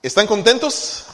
¿Están 0.00 0.28
contentos? 0.28 1.06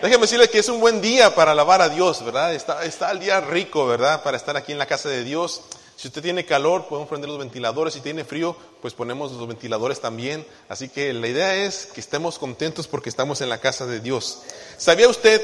Déjenme 0.00 0.22
decirle 0.22 0.48
que 0.48 0.58
es 0.58 0.68
un 0.70 0.80
buen 0.80 1.02
día 1.02 1.34
para 1.34 1.52
alabar 1.52 1.82
a 1.82 1.90
Dios, 1.90 2.24
¿verdad? 2.24 2.54
Está, 2.54 3.10
el 3.10 3.20
día 3.20 3.42
rico, 3.42 3.86
¿verdad? 3.86 4.22
Para 4.22 4.38
estar 4.38 4.56
aquí 4.56 4.72
en 4.72 4.78
la 4.78 4.86
casa 4.86 5.10
de 5.10 5.22
Dios. 5.22 5.60
Si 5.96 6.08
usted 6.08 6.22
tiene 6.22 6.46
calor, 6.46 6.86
podemos 6.86 7.10
prender 7.10 7.28
los 7.28 7.38
ventiladores. 7.38 7.92
Si 7.92 8.00
tiene 8.00 8.24
frío, 8.24 8.56
pues 8.80 8.94
ponemos 8.94 9.32
los 9.32 9.46
ventiladores 9.46 10.00
también. 10.00 10.46
Así 10.70 10.88
que 10.88 11.12
la 11.12 11.28
idea 11.28 11.54
es 11.56 11.84
que 11.84 12.00
estemos 12.00 12.38
contentos 12.38 12.88
porque 12.88 13.10
estamos 13.10 13.42
en 13.42 13.50
la 13.50 13.58
casa 13.58 13.84
de 13.84 14.00
Dios. 14.00 14.40
¿Sabía 14.78 15.10
usted 15.10 15.42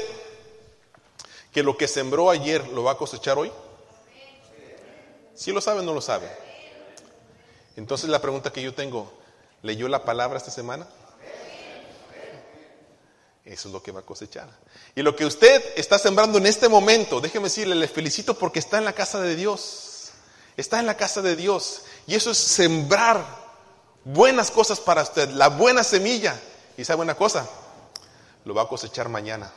que 1.53 1.61
lo 1.61 1.77
que 1.77 1.87
sembró 1.87 2.31
ayer 2.31 2.67
lo 2.69 2.81
va 2.81 2.93
a 2.93 2.97
cosechar 2.97 3.37
hoy? 3.37 3.51
¿Sí 5.35 5.51
lo 5.51 5.61
sabe 5.61 5.81
o 5.81 5.83
no 5.83 5.93
lo 5.93 6.01
sabe? 6.01 6.27
Entonces 7.75 8.09
la 8.09 8.19
pregunta 8.19 8.51
que 8.51 8.63
yo 8.63 8.73
tengo, 8.73 9.13
¿leyó 9.61 9.87
la 9.87 10.03
palabra 10.03 10.39
esta 10.39 10.49
semana? 10.49 10.87
Eso 13.49 13.67
es 13.67 13.73
lo 13.73 13.81
que 13.81 13.91
va 13.91 14.01
a 14.01 14.05
cosechar. 14.05 14.47
Y 14.95 15.01
lo 15.01 15.15
que 15.15 15.25
usted 15.25 15.63
está 15.75 15.97
sembrando 15.97 16.37
en 16.37 16.45
este 16.45 16.69
momento, 16.69 17.19
déjeme 17.19 17.45
decirle, 17.45 17.73
le 17.73 17.87
felicito 17.87 18.35
porque 18.35 18.59
está 18.59 18.77
en 18.77 18.85
la 18.85 18.93
casa 18.93 19.19
de 19.19 19.35
Dios. 19.35 20.11
Está 20.55 20.79
en 20.79 20.85
la 20.85 20.95
casa 20.95 21.23
de 21.23 21.35
Dios. 21.35 21.81
Y 22.05 22.13
eso 22.13 22.29
es 22.29 22.37
sembrar 22.37 23.25
buenas 24.03 24.51
cosas 24.51 24.79
para 24.79 25.01
usted, 25.01 25.29
la 25.31 25.47
buena 25.47 25.83
semilla. 25.83 26.39
Y 26.77 26.85
sabe 26.85 27.01
una 27.01 27.15
cosa, 27.15 27.49
lo 28.45 28.53
va 28.53 28.63
a 28.63 28.67
cosechar 28.67 29.09
mañana. 29.09 29.51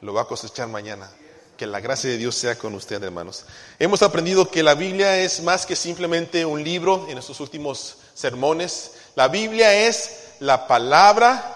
Lo 0.00 0.12
va 0.12 0.22
a 0.22 0.26
cosechar 0.26 0.66
mañana. 0.66 1.08
Que 1.56 1.66
la 1.66 1.78
gracia 1.78 2.10
de 2.10 2.18
Dios 2.18 2.34
sea 2.34 2.58
con 2.58 2.74
usted, 2.74 3.00
hermanos. 3.04 3.44
Hemos 3.78 4.02
aprendido 4.02 4.50
que 4.50 4.64
la 4.64 4.74
Biblia 4.74 5.16
es 5.18 5.42
más 5.42 5.64
que 5.64 5.76
simplemente 5.76 6.44
un 6.44 6.64
libro 6.64 7.06
en 7.08 7.18
estos 7.18 7.38
últimos 7.38 7.98
sermones. 8.14 8.90
La 9.14 9.28
Biblia 9.28 9.72
es 9.72 10.10
la 10.40 10.66
palabra 10.66 11.55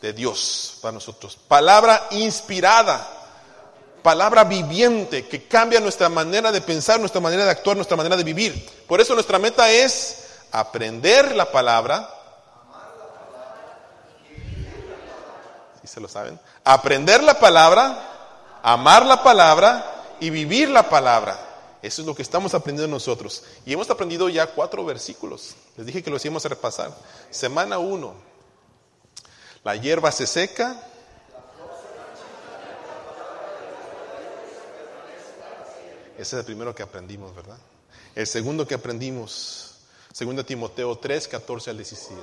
de 0.00 0.12
Dios 0.12 0.78
para 0.80 0.92
nosotros. 0.92 1.36
Palabra 1.48 2.08
inspirada, 2.12 3.06
palabra 4.02 4.44
viviente 4.44 5.28
que 5.28 5.46
cambia 5.46 5.80
nuestra 5.80 6.08
manera 6.08 6.50
de 6.52 6.60
pensar, 6.60 6.98
nuestra 6.98 7.20
manera 7.20 7.44
de 7.44 7.50
actuar, 7.50 7.76
nuestra 7.76 7.96
manera 7.96 8.16
de 8.16 8.24
vivir. 8.24 8.68
Por 8.86 9.00
eso 9.00 9.14
nuestra 9.14 9.38
meta 9.38 9.70
es 9.70 10.28
aprender 10.50 11.34
la 11.34 11.50
palabra. 11.50 12.08
¿Sí 15.80 15.86
se 15.86 16.00
lo 16.00 16.08
saben? 16.08 16.38
Aprender 16.64 17.22
la 17.22 17.38
palabra, 17.38 18.58
amar 18.62 19.04
la 19.06 19.22
palabra 19.22 20.16
y 20.20 20.30
vivir 20.30 20.68
la 20.68 20.88
palabra. 20.88 21.46
Eso 21.82 22.02
es 22.02 22.06
lo 22.06 22.14
que 22.14 22.22
estamos 22.22 22.52
aprendiendo 22.52 22.94
nosotros. 22.94 23.42
Y 23.64 23.72
hemos 23.72 23.88
aprendido 23.88 24.28
ya 24.28 24.46
cuatro 24.48 24.84
versículos. 24.84 25.54
Les 25.76 25.86
dije 25.86 26.02
que 26.02 26.10
los 26.10 26.22
íbamos 26.24 26.44
a 26.44 26.50
repasar. 26.50 26.94
Semana 27.30 27.78
uno, 27.78 28.14
la 29.64 29.76
hierba 29.76 30.10
se 30.10 30.26
seca. 30.26 30.76
Ese 36.14 36.36
es 36.36 36.40
el 36.40 36.44
primero 36.44 36.74
que 36.74 36.82
aprendimos, 36.82 37.34
¿verdad? 37.34 37.56
El 38.14 38.26
segundo 38.26 38.66
que 38.66 38.74
aprendimos, 38.74 39.76
segundo 40.12 40.44
Timoteo 40.44 40.98
3, 40.98 41.28
14 41.28 41.70
al 41.70 41.76
17. 41.76 42.20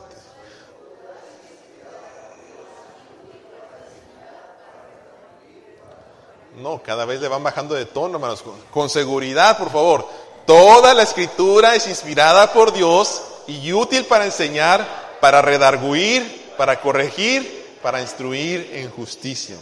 No, 6.58 6.82
cada 6.82 7.06
vez 7.06 7.22
le 7.22 7.28
van 7.28 7.44
bajando 7.44 7.76
de 7.76 7.86
tono, 7.86 8.16
hermanos. 8.16 8.42
Con, 8.42 8.60
con 8.72 8.90
seguridad, 8.90 9.58
por 9.58 9.72
favor. 9.72 10.08
Toda 10.46 10.94
la 10.94 11.04
escritura 11.04 11.76
es 11.76 11.88
inspirada 11.88 12.54
por 12.54 12.74
Dios 12.74 13.22
y 13.48 13.74
útil 13.74 14.06
para 14.06 14.26
enseñar, 14.26 15.18
para 15.20 15.42
redarguir, 15.42 16.47
para 16.58 16.82
corregir, 16.82 17.78
para 17.82 18.02
instruir 18.02 18.72
en 18.74 18.90
justicia. 18.92 19.56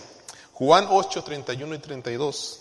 Juan 0.54 0.88
8, 0.90 1.24
31 1.24 1.76
y 1.76 1.80
32. 1.80 2.60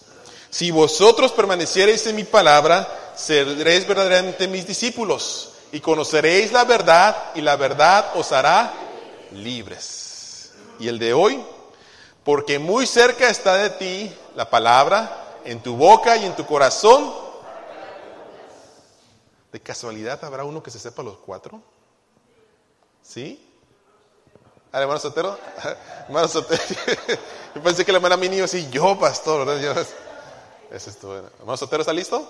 Si 0.50 0.70
vosotros 0.70 1.32
permaneciereis 1.32 2.06
en 2.06 2.16
mi 2.16 2.24
palabra, 2.24 3.12
seréis 3.16 3.86
verdaderamente 3.86 4.48
mis 4.48 4.66
discípulos 4.66 5.53
y 5.72 5.81
conoceréis 5.81 6.53
la 6.53 6.64
verdad 6.64 7.32
y 7.34 7.41
la 7.41 7.56
verdad 7.56 8.12
os 8.14 8.31
hará 8.32 8.72
libres. 9.32 10.53
Y 10.78 10.88
el 10.88 10.98
de 10.98 11.12
hoy, 11.12 11.42
porque 12.25 12.59
muy 12.59 12.86
cerca 12.86 13.28
está 13.28 13.54
de 13.56 13.70
ti 13.70 14.12
la 14.36 14.48
palabra, 14.50 15.41
en 15.44 15.60
tu 15.60 15.76
boca 15.76 16.16
y 16.16 16.25
en 16.25 16.34
tu 16.34 16.47
corazón. 16.47 17.12
¿De 19.53 19.60
casualidad 19.60 20.25
habrá 20.25 20.44
uno 20.44 20.62
que 20.62 20.70
se 20.70 20.78
sepa 20.78 21.03
los 21.03 21.19
cuatro? 21.19 21.60
¿Sí? 23.03 23.53
¿Al 24.74 24.82
hermano 24.82 24.98
Sotero? 24.98 25.38
Sotero. 26.28 26.62
Yo 27.54 27.62
pensé 27.62 27.84
que 27.84 27.92
la 27.92 27.98
hermana 27.98 28.16
Mini 28.16 28.38
iba 28.38 28.46
yo 28.46 28.98
pastor, 28.98 29.46
¿verdad? 29.46 29.62
Yo, 29.62 29.72
eso 30.74 30.90
es 30.90 30.96
todo. 30.98 31.30
¿Hermano 31.38 31.56
Sotero 31.56 31.82
está 31.82 31.92
listo? 31.92 32.28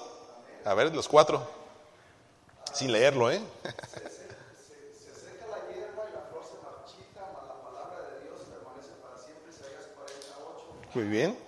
A 0.64 0.74
ver, 0.74 0.94
los 0.94 1.08
cuatro. 1.08 1.42
Sin 2.72 2.92
leerlo, 2.92 3.30
¿eh? 3.30 3.40
Muy 10.94 11.04
bien. 11.04 11.38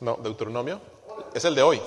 No, 0.00 0.16
Deuteronomio. 0.16 0.80
Es 1.34 1.44
el 1.44 1.54
de 1.54 1.62
hoy. 1.62 1.82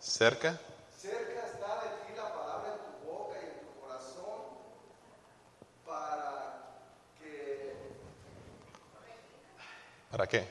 Cerca. 0.00 0.58
Cerca 1.00 1.46
está 1.46 1.80
de 1.82 1.88
ti 2.06 2.14
la 2.16 2.32
palabra 2.32 2.74
en 2.74 2.78
tu 2.78 3.10
boca 3.10 3.36
y 3.40 3.44
en 3.44 3.60
tu 3.60 3.80
corazón 3.80 4.40
para 5.86 6.64
que, 7.20 7.76
¿Para 10.10 10.26
qué? 10.26 10.48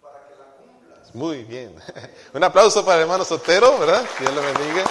para 0.00 0.28
que 0.28 0.34
la 0.34 0.44
cumplas. 0.56 1.14
Muy 1.14 1.44
bien. 1.44 1.74
Un 2.34 2.44
aplauso 2.44 2.84
para 2.84 2.96
el 2.96 3.02
hermano 3.02 3.24
Sotero, 3.24 3.78
¿verdad? 3.78 4.04
Dios 4.18 4.34
le 4.34 4.40
bendiga. 4.40 4.84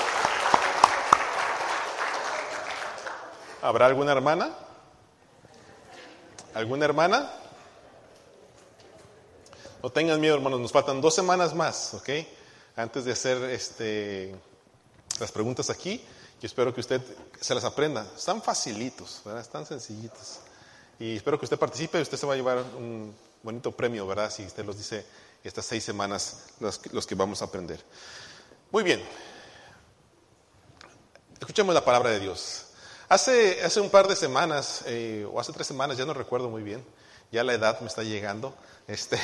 ¿Habrá 3.62 3.86
alguna 3.86 4.12
hermana? 4.12 4.50
¿Alguna 6.54 6.86
hermana? 6.86 7.32
No 9.82 9.90
tengan 9.90 10.22
miedo, 10.22 10.36
hermanos, 10.36 10.60
nos 10.60 10.72
faltan 10.72 11.02
dos 11.02 11.16
semanas 11.16 11.56
más, 11.56 11.94
¿ok? 11.96 12.10
Antes 12.76 13.06
de 13.06 13.12
hacer 13.12 13.44
este, 13.50 14.36
las 15.20 15.32
preguntas 15.32 15.70
aquí, 15.70 16.04
yo 16.42 16.46
espero 16.46 16.74
que 16.74 16.82
usted 16.82 17.02
se 17.42 17.56
las 17.56 17.64
aprenda. 17.64 18.06
Están 18.16 18.42
facilitos, 18.42 19.22
¿verdad? 19.26 19.42
Están 19.42 19.66
sencillitos. 19.66 20.40
Y 21.00 21.16
espero 21.16 21.40
que 21.40 21.46
usted 21.46 21.58
participe 21.58 21.98
y 21.98 22.02
usted 22.04 22.18
se 22.18 22.26
va 22.26 22.34
a 22.34 22.36
llevar 22.36 22.60
un 22.60 23.16
bonito 23.42 23.72
premio, 23.72 24.06
¿verdad? 24.06 24.32
Si 24.32 24.46
usted 24.46 24.64
los 24.64 24.78
dice 24.78 25.06
estas 25.44 25.66
seis 25.66 25.84
semanas, 25.84 26.46
los, 26.60 26.80
los 26.94 27.08
que 27.08 27.16
vamos 27.16 27.42
a 27.42 27.46
aprender. 27.46 27.84
Muy 28.72 28.84
bien. 28.84 29.04
Escuchemos 31.40 31.74
la 31.74 31.84
palabra 31.84 32.12
de 32.12 32.20
Dios. 32.20 32.68
Hace, 33.14 33.64
hace 33.64 33.80
un 33.80 33.92
par 33.92 34.08
de 34.08 34.16
semanas, 34.16 34.82
eh, 34.88 35.28
o 35.32 35.40
hace 35.40 35.54
tres 35.54 35.68
semanas, 35.68 36.00
ya 36.00 36.04
no 36.04 36.16
recuerdo 36.16 36.50
muy 36.50 36.64
bien, 36.64 36.84
ya 37.32 37.44
la 37.44 37.54
edad 37.54 37.80
me 37.82 37.86
está 37.86 38.02
llegando. 38.02 38.56
Este, 38.88 39.20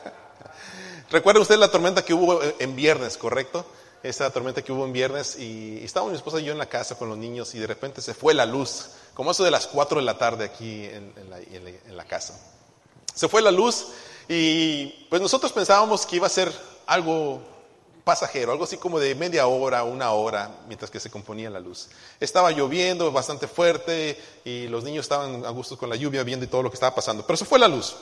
Recuerda 1.10 1.40
usted 1.40 1.56
la 1.56 1.72
tormenta 1.72 2.04
que 2.04 2.14
hubo 2.14 2.40
en 2.60 2.76
viernes, 2.76 3.16
¿correcto? 3.16 3.66
Esa 4.04 4.30
tormenta 4.30 4.62
que 4.62 4.70
hubo 4.70 4.84
en 4.84 4.92
viernes 4.92 5.36
y 5.36 5.82
estábamos 5.82 6.12
mi 6.12 6.18
esposa 6.18 6.38
y 6.38 6.44
yo 6.44 6.52
en 6.52 6.58
la 6.58 6.66
casa 6.66 6.96
con 6.96 7.08
los 7.08 7.18
niños 7.18 7.52
y 7.56 7.58
de 7.58 7.66
repente 7.66 8.00
se 8.00 8.14
fue 8.14 8.32
la 8.32 8.46
luz, 8.46 8.90
como 9.12 9.32
eso 9.32 9.42
de 9.42 9.50
las 9.50 9.66
4 9.66 9.98
de 9.98 10.04
la 10.04 10.16
tarde 10.16 10.44
aquí 10.44 10.84
en, 10.84 11.96
la 11.96 12.04
casa. 12.04 12.38
Se 13.12 13.28
fue 13.28 13.42
la 13.42 13.50
luz 13.50 13.88
y 14.28 14.86
pues 15.10 15.20
nosotros 15.20 15.50
pensábamos 15.50 16.06
que 16.06 16.14
iba 16.14 16.28
a 16.28 16.30
ser 16.30 16.52
algo 16.86 17.42
pasajero, 18.04 18.52
algo 18.52 18.64
así 18.64 18.76
como 18.76 19.00
de 19.00 19.14
media 19.14 19.46
hora, 19.46 19.82
una 19.82 20.12
hora, 20.12 20.50
mientras 20.68 20.90
que 20.90 21.00
se 21.00 21.10
componía 21.10 21.48
la 21.48 21.58
luz. 21.58 21.88
Estaba 22.20 22.52
lloviendo 22.52 23.10
bastante 23.10 23.48
fuerte 23.48 24.20
y 24.44 24.68
los 24.68 24.84
niños 24.84 25.06
estaban 25.06 25.44
a 25.44 25.50
gusto 25.50 25.78
con 25.78 25.88
la 25.88 25.96
lluvia 25.96 26.22
viendo 26.22 26.44
y 26.44 26.48
todo 26.48 26.62
lo 26.62 26.70
que 26.70 26.74
estaba 26.74 26.94
pasando. 26.94 27.26
Pero 27.26 27.36
se 27.38 27.46
fue 27.46 27.58
la 27.58 27.66
luz. 27.66 27.96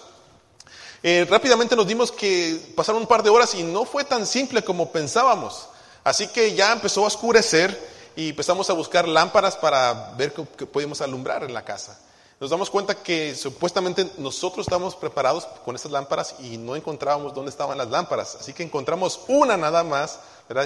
Eh, 1.04 1.26
rápidamente 1.28 1.74
nos 1.76 1.86
dimos 1.86 2.12
que 2.12 2.74
pasaron 2.76 3.02
un 3.02 3.08
par 3.08 3.22
de 3.22 3.30
horas 3.30 3.54
y 3.54 3.62
no 3.62 3.84
fue 3.84 4.04
tan 4.04 4.26
simple 4.26 4.62
como 4.62 4.90
pensábamos. 4.90 5.68
Así 6.04 6.28
que 6.28 6.54
ya 6.54 6.72
empezó 6.72 7.04
a 7.04 7.06
oscurecer 7.06 7.92
y 8.16 8.30
empezamos 8.30 8.68
a 8.70 8.72
buscar 8.72 9.06
lámparas 9.06 9.56
para 9.56 10.14
ver 10.16 10.32
qué 10.32 10.66
podíamos 10.66 11.00
alumbrar 11.00 11.44
en 11.44 11.54
la 11.54 11.64
casa. 11.64 11.98
Nos 12.42 12.50
damos 12.50 12.70
cuenta 12.70 12.96
que 12.96 13.36
supuestamente 13.36 14.04
nosotros 14.18 14.66
estábamos 14.66 14.96
preparados 14.96 15.46
con 15.64 15.76
estas 15.76 15.92
lámparas 15.92 16.34
y 16.40 16.58
no 16.58 16.74
encontrábamos 16.74 17.32
dónde 17.34 17.50
estaban 17.50 17.78
las 17.78 17.88
lámparas. 17.88 18.34
Así 18.34 18.52
que 18.52 18.64
encontramos 18.64 19.20
una 19.28 19.56
nada 19.56 19.84
más. 19.84 20.18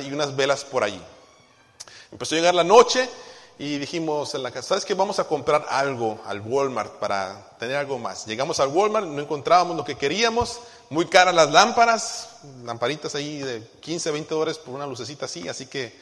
Y 0.02 0.10
unas 0.10 0.34
velas 0.34 0.64
por 0.64 0.82
allí. 0.82 0.98
Empezó 2.10 2.34
a 2.34 2.38
llegar 2.38 2.54
la 2.54 2.64
noche 2.64 3.06
y 3.58 3.76
dijimos 3.76 4.34
en 4.34 4.42
la 4.42 4.50
casa, 4.52 4.68
¿sabes 4.68 4.86
qué? 4.86 4.94
Vamos 4.94 5.18
a 5.18 5.24
comprar 5.24 5.66
algo 5.68 6.18
al 6.24 6.40
Walmart 6.40 6.94
para 6.94 7.50
tener 7.58 7.76
algo 7.76 7.98
más. 7.98 8.24
Llegamos 8.24 8.58
al 8.58 8.68
Walmart, 8.68 9.06
no 9.06 9.20
encontrábamos 9.20 9.76
lo 9.76 9.84
que 9.84 9.96
queríamos, 9.96 10.60
muy 10.88 11.04
caras 11.04 11.34
las 11.34 11.50
lámparas, 11.50 12.30
lamparitas 12.64 13.14
ahí 13.16 13.40
de 13.40 13.62
15, 13.80 14.12
20 14.12 14.34
dólares 14.34 14.56
por 14.56 14.74
una 14.74 14.86
lucecita 14.86 15.26
así, 15.26 15.46
así 15.46 15.66
que 15.66 15.94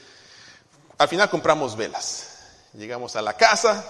al 0.99 1.09
final 1.09 1.29
compramos 1.29 1.75
velas. 1.75 2.29
Llegamos 2.75 3.17
a 3.17 3.23
la 3.23 3.37
casa, 3.37 3.85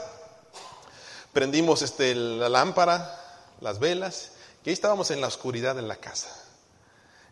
prendimos 1.35 1.83
este, 1.83 2.15
la 2.15 2.49
lámpara, 2.49 3.21
las 3.61 3.79
velas, 3.79 4.31
y 4.65 4.71
ahí 4.71 4.73
estábamos 4.73 5.11
en 5.11 5.21
la 5.21 5.27
oscuridad 5.27 5.75
de 5.75 5.83
la 5.83 5.97
casa, 5.97 6.31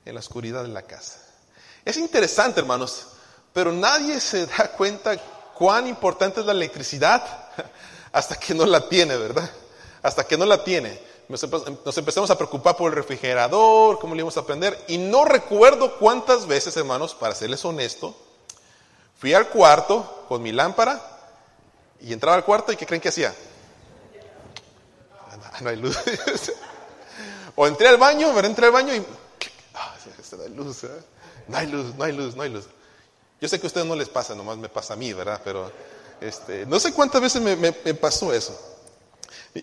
en 0.05 0.15
la 0.15 0.21
oscuridad 0.21 0.63
de 0.63 0.69
la 0.69 0.83
casa. 0.83 1.19
Es 1.85 1.97
interesante, 1.97 2.61
hermanos, 2.61 3.07
pero 3.55 3.73
nadie 3.73 4.21
se 4.21 4.47
da 4.47 4.73
cuenta 4.73 5.17
cuán 5.55 5.87
importante 5.87 6.41
es 6.41 6.47
la 6.47 6.53
electricidad 6.53 7.23
hasta 8.13 8.37
que 8.37 8.55
no 8.55 8.67
la 8.67 8.89
tiene, 8.89 9.17
¿verdad? 9.17 9.49
Hasta 10.03 10.25
que 10.25 10.37
no 10.37 10.45
la 10.45 10.63
tiene. 10.63 11.01
Nos 11.29 11.97
empezamos 11.97 12.31
a 12.31 12.37
preocupar 12.37 12.77
por 12.77 12.91
el 12.91 12.97
refrigerador, 12.97 13.99
cómo 13.99 14.15
le 14.15 14.21
íbamos 14.21 14.37
a 14.37 14.45
prender, 14.45 14.79
y 14.89 14.99
no 14.99 15.25
recuerdo 15.25 15.97
cuántas 15.99 16.47
veces, 16.47 16.77
hermanos, 16.77 17.15
para 17.15 17.35
serles 17.35 17.65
honesto, 17.65 18.15
fui 19.19 19.33
al 19.33 19.49
cuarto 19.49 20.25
con 20.29 20.43
mi 20.43 20.51
lámpara 20.53 21.01
y 22.01 22.13
entraba 22.13 22.37
al 22.37 22.45
cuarto 22.45 22.73
y 22.73 22.77
¿qué 22.77 22.85
creen 22.85 23.01
que 23.01 23.09
hacía? 23.09 23.33
No 25.63 25.71
hay 25.71 25.77
luz. 25.77 25.97
o 27.57 27.67
entré 27.67 27.89
al 27.89 27.97
baño, 27.97 28.33
pero 28.35 28.47
entré 28.47 28.67
al 28.67 28.73
baño 28.73 28.95
y 28.95 29.05
ah, 29.75 29.95
luz, 30.55 30.85
¿eh? 30.85 30.89
no 31.49 31.57
hay 31.57 31.67
luz, 31.67 31.95
no 31.95 32.05
hay 32.05 32.13
luz, 32.13 32.37
no 32.37 32.43
hay 32.43 32.51
luz. 32.51 32.67
Yo 33.41 33.49
sé 33.49 33.59
que 33.59 33.67
a 33.67 33.69
ustedes 33.69 33.87
no 33.87 33.97
les 33.97 34.09
pasa, 34.09 34.35
nomás 34.35 34.57
me 34.57 34.69
pasa 34.69 34.95
a 34.95 34.97
mí, 34.97 35.13
¿verdad? 35.13 35.41
Pero 35.43 35.73
este, 36.21 36.65
no 36.67 36.79
sé 36.79 36.93
cuántas 36.93 37.21
veces 37.21 37.43
me, 37.43 37.73
pasó 37.95 38.33
eso. 38.33 38.57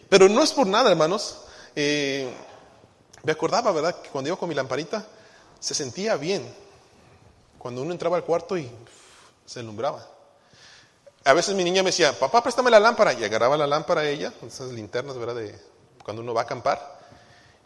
Pero 0.09 0.27
no 0.27 0.43
es 0.43 0.51
por 0.51 0.67
nada, 0.67 0.91
hermanos. 0.91 1.37
Eh, 1.75 2.29
me 3.23 3.31
acordaba, 3.31 3.71
¿verdad? 3.71 4.01
Que 4.01 4.09
cuando 4.09 4.27
iba 4.27 4.37
con 4.37 4.49
mi 4.49 4.55
lamparita, 4.55 5.05
se 5.59 5.73
sentía 5.73 6.17
bien. 6.17 6.53
Cuando 7.57 7.81
uno 7.81 7.93
entraba 7.93 8.17
al 8.17 8.23
cuarto 8.23 8.57
y 8.57 8.69
se 9.45 9.61
alumbraba. 9.61 10.05
A 11.23 11.33
veces 11.33 11.55
mi 11.55 11.63
niña 11.63 11.83
me 11.83 11.89
decía, 11.89 12.17
papá, 12.17 12.43
préstame 12.43 12.69
la 12.69 12.79
lámpara. 12.79 13.13
Y 13.13 13.23
agarraba 13.23 13.55
la 13.55 13.67
lámpara 13.67 14.01
a 14.01 14.09
ella, 14.09 14.33
esas 14.45 14.71
linternas, 14.71 15.17
¿verdad? 15.17 15.41
Cuando 16.03 16.21
uno 16.21 16.33
va 16.33 16.41
a 16.41 16.43
acampar. 16.43 16.99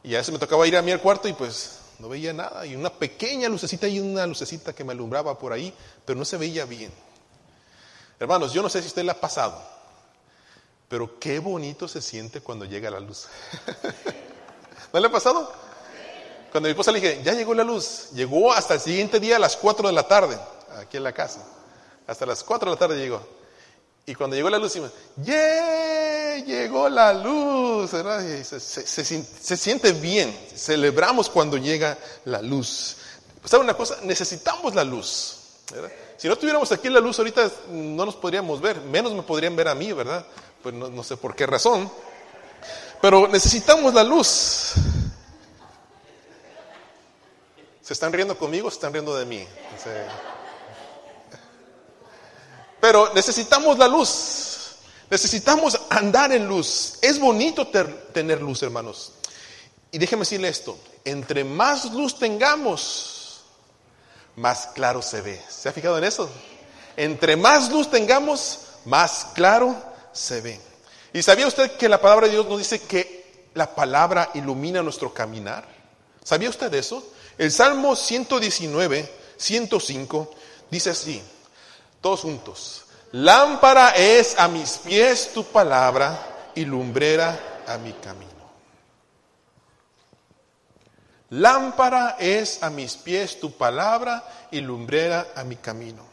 Y 0.04 0.16
a 0.16 0.18
veces 0.18 0.34
me 0.34 0.40
tocaba 0.40 0.68
ir 0.68 0.76
a 0.76 0.82
mí 0.82 0.92
al 0.92 1.00
cuarto 1.00 1.28
y 1.28 1.34
pues 1.34 1.80
no 2.00 2.10
veía 2.10 2.34
nada. 2.34 2.66
Y 2.66 2.76
una 2.76 2.92
pequeña 2.92 3.48
lucecita 3.50 3.88
y 3.88 4.00
una 4.00 4.28
lucecita 4.28 4.74
que 4.74 4.84
me 4.84 4.92
alumbraba 4.92 5.38
por 5.38 5.54
ahí, 5.54 5.74
pero 6.06 6.20
no 6.20 6.26
se 6.26 6.38
veía 6.38 6.66
bien. 6.66 6.92
Hermanos, 8.20 8.54
yo 8.54 8.62
no 8.62 8.70
sé 8.70 8.82
si 8.82 8.88
usted 8.88 9.04
le 9.04 9.12
ha 9.12 9.20
pasado, 9.20 9.62
pero 10.88 11.20
qué 11.20 11.40
bonito 11.40 11.88
se 11.88 12.02
siente 12.02 12.42
cuando 12.42 12.66
llega 12.66 12.90
la 12.90 13.00
luz. 13.00 13.28
¿No 14.94 15.00
le 15.00 15.08
ha 15.08 15.12
pasado? 15.12 15.52
Cuando 16.52 16.68
mi 16.68 16.72
esposa 16.72 16.92
le 16.92 17.02
dije, 17.02 17.22
ya 17.24 17.34
llegó 17.34 17.54
la 17.54 17.64
luz, 17.64 18.12
llegó 18.12 18.54
hasta 18.54 18.76
el 18.76 18.80
siguiente 18.80 19.20
día 19.20 19.38
a 19.38 19.40
las 19.40 19.58
4 19.58 19.88
de 19.88 19.94
la 19.94 20.08
tarde, 20.08 20.38
aquí 20.78 20.98
en 20.98 21.04
la 21.04 21.12
casa. 21.12 21.44
Hasta 22.06 22.26
las 22.26 22.44
4 22.44 22.70
de 22.70 22.76
la 22.76 22.80
tarde 22.80 22.98
llegó. 22.98 23.26
Y 24.06 24.14
cuando 24.14 24.36
llegó 24.36 24.50
la 24.50 24.60
luz, 24.60 24.74
dijimos, 24.74 24.92
¡yeah! 25.24 26.13
Llegó 26.42 26.90
la 26.90 27.14
luz, 27.14 27.92
Se, 27.92 29.58
siente 29.58 29.92
bien, 29.94 30.36
celebramos 30.56 31.30
cuando 31.30 31.58
llega 31.58 31.98
la 32.26 32.42
luz. 32.42 32.98
¿Sabe 33.46 33.64
una 33.64 33.76
cosa? 33.76 33.98
Necesitamos 34.04 34.74
la 34.74 34.84
luz. 34.84 35.38
Si 36.18 36.28
no 36.28 36.36
tuviéramos 36.38 36.72
aquí 36.72 36.90
la 36.90 37.00
luz 37.00 37.20
ahorita 37.20 37.52
no 37.70 38.06
nos 38.06 38.16
podríamos 38.16 38.62
ver, 38.62 38.80
menos 38.82 39.14
me 39.14 39.24
podrían 39.24 39.56
ver 39.56 39.68
a 39.68 39.76
mí, 39.76 39.92
¿verdad? 39.92 40.26
Pues 40.62 40.74
no, 40.74 41.04
sé 41.04 41.18
por 41.18 41.36
qué 41.36 41.46
razón. 41.46 41.92
Pero 43.02 43.28
necesitamos 43.28 43.94
la 43.94 44.04
luz. 44.04 44.74
¿Se 47.82 47.94
están 47.94 48.14
riendo 48.14 48.38
conmigo 48.38 48.70
o 48.70 48.72
se 48.72 48.76
están 48.76 48.94
riendo 48.94 49.16
de 49.16 49.26
mí? 49.26 49.46
Pero 52.80 53.14
necesitamos 53.14 53.78
la 53.78 53.88
luz. 53.88 54.53
Necesitamos 55.10 55.80
andar 55.90 56.32
en 56.32 56.48
luz. 56.48 56.98
Es 57.02 57.20
bonito 57.20 57.68
tener 57.68 58.42
luz, 58.42 58.64
hermanos. 58.64 59.14
Y 59.92 60.00
déjeme 60.00 60.22
decirle 60.22 60.48
esto, 60.48 60.78
entre 61.06 61.44
más 61.44 61.92
luz 61.92 62.18
tengamos, 62.18 63.42
más 64.36 64.68
claro 64.74 65.02
se 65.02 65.22
ve. 65.22 65.42
¿Se 65.48 65.70
ha 65.70 65.72
fijado 65.72 65.98
en 66.00 66.04
eso? 66.04 66.30
Entre 66.98 67.36
más 67.36 67.72
luz 67.72 67.92
tengamos, 67.92 68.60
más 68.86 69.28
claro 69.36 69.76
se 70.12 70.42
ve. 70.42 70.60
¿Y 71.14 71.22
sabía 71.22 71.46
usted 71.46 71.72
que 71.74 71.88
la 71.88 72.02
palabra 72.02 72.26
de 72.26 72.34
Dios 72.34 72.48
nos 72.48 72.58
dice 72.58 72.82
que 72.82 73.50
la 73.54 73.76
palabra 73.76 74.32
ilumina 74.34 74.82
nuestro 74.82 75.14
caminar? 75.14 75.68
¿Sabía 76.24 76.50
usted 76.50 76.74
eso? 76.74 77.06
El 77.38 77.52
Salmo 77.52 77.96
119, 77.96 79.12
105 79.38 80.32
dice 80.72 80.90
así, 80.90 81.22
todos 82.02 82.22
juntos. 82.22 82.86
Lámpara 83.14 83.92
es 83.92 84.40
a 84.40 84.48
mis 84.48 84.80
pies 84.80 85.34
tu 85.36 85.44
palabra 85.44 86.52
y 86.56 86.66
lumbrera 86.66 87.62
a 87.68 87.78
mi 87.78 87.94
camino. 87.94 88.32
Lámpara 91.30 92.18
es 92.20 92.64
a 92.64 92.72
mis 92.72 92.96
pies 92.96 93.40
tu 93.40 93.52
palabra 93.52 94.48
y 94.50 94.62
lumbrera 94.62 95.28
a 95.36 95.44
mi 95.44 95.58
camino. 95.58 96.04